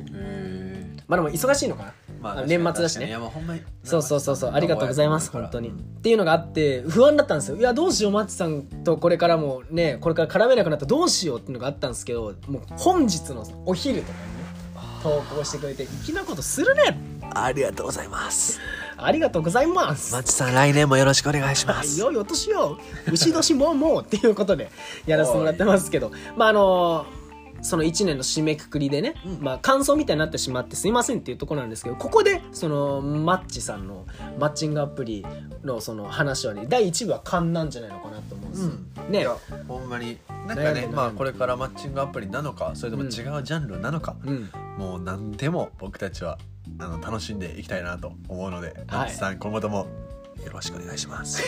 [1.07, 3.17] まあでも忙しいのかなまあ年末だしね。
[3.84, 4.51] そうそうそうそう。
[4.53, 7.57] ありがとうございます本当に、うんっていうのがあって不安だったんですよ。
[7.57, 14.30] いやどうしようマッチさんとこれからもねこれから絡めなくなったらどうしようっていうのがあったんですけどもう本日のお昼とかにね
[15.03, 16.97] 投稿してくれて粋なことするね。
[17.36, 18.59] ありがとうございます。
[18.97, 20.13] ありがとうございます。
[20.13, 22.78] マッチさん来年もよろしくお願いしまはい、すよいお年を。
[23.11, 24.70] 牛年もうもうっていうことで
[25.05, 26.11] やらせてもらってますけど。
[26.36, 27.05] まああの
[27.62, 29.41] その1年の締めくくりでね、うん。
[29.41, 34.05] まあ感想みたいになってしまってすいませんっていうところなんですけどここでそのマッチさんの
[34.38, 35.26] マッチングアプリ
[35.64, 38.70] のその話はね第1部は勘なんじゃないのかなと思うんですよ、
[39.10, 39.20] ね。
[39.20, 39.36] いや
[39.68, 44.49] ほんまになんかねまあこれからマッチングアプリなのかそれとも違うジャンルなのか、うん。
[44.78, 46.38] もう何でも僕たちは
[46.80, 49.88] あの楽しんでいきたいなと思うので、マッチさん今後とも
[50.45, 51.43] よろしくお願いします。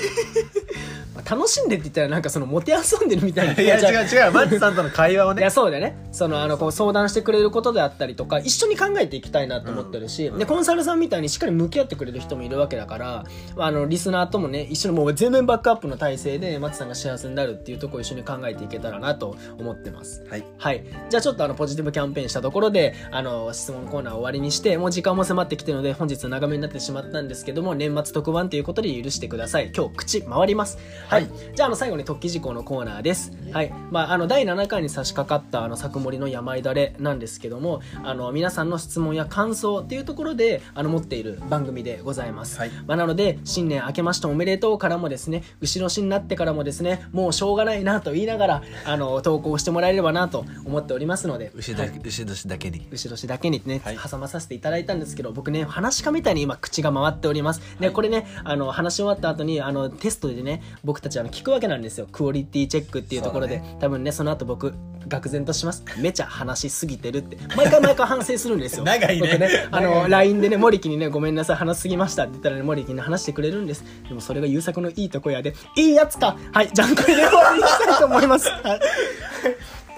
[1.16, 4.32] まあ楽しんでって言ったらなんかそのモテ遊んでるみたいないや違う違う。
[4.32, 5.42] マッチさんとの会話をね。
[5.42, 5.96] いやそうだよね。
[6.12, 10.40] そのあのこう相談してくれることであったりとか一緒に考えていきたいなと思ってるし、うん。
[10.40, 13.26] でコンサルさんみたいにしっかり向き合ってくれる人もいるわけだから
[13.58, 20.24] あのリスナーともね一緒にもう全面バックアップの体制で松さんが幸せになるっていうところを一緒に考えていけたらなと思ってます。
[20.30, 20.46] はい。
[20.58, 20.84] はい。
[21.10, 29.72] じゃあちょっとあのポジティブキャンペーンしたところであの質問コーナーを終わりにしてもう時間も迫ってきてるので本日長めになってしまったんですけども年末特番ということで許してください。
[29.76, 30.78] 今日口回ります。
[31.08, 33.32] はい、じゃああの最後に特記事項のコーナーです。
[33.52, 33.74] はい。
[33.92, 42.72] まああの第7回に差し掛かったあの作盛りの山いだれなんですけどもあの皆さんの質問や感想っていうところであの持っている番組でございます、はい。
[42.88, 51.52] まあ、なので新年明けましておめでとうからもですね後ろしになってからもですねもうしょうがないなと言いながらあの投稿してもらえればなと思っておりますので。
[51.56, 52.02] 牛だ、はい。
[52.04, 52.88] 牛年だけに。
[52.92, 53.98] 後ろしだけにね、はい。
[53.98, 57.62] 挟まさせていただいたんですけど僕ね話し家みたいに今口が回っております。
[57.80, 62.08] で、これねあのの話し終わった後にあのテストでね僕たちあの聞くわけなんですよ。
[62.12, 64.74] クオリティチェックっていうところで、そう多分ねその後僕
[65.08, 65.84] 愕然とします。
[65.98, 67.38] めちゃ話しすぎてるって。
[67.56, 68.84] 毎回毎回反省するんですよ。
[68.86, 69.40] 長いね。
[69.72, 73.84] 僕あの LINE でね森木にねごめんなさい話しすぎましたって言ったらね森木に話してくれるんです。
[74.08, 75.54] でもそれが優作のいいとこやで。
[75.76, 76.38] いいやつか。
[76.54, 78.50] はいじゃあこれで終わりにしたいと思います。
[78.50, 78.80] は い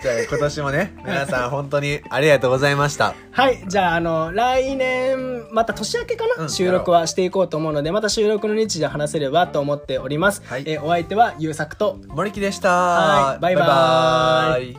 [0.03, 3.15] じゃあ今年もね皆さん本当にありがとうございました。
[3.31, 6.49] はい、じゃあ、あの、来年、また年明けかな、うん。
[6.49, 10.43] 収録はしていこうと思うので、また収録の日時で話せればと思っております。
[10.45, 10.63] はい。
[10.65, 12.69] えーお相手は、ゆうさくと、森木でした。
[12.69, 14.77] はいバイバーイ。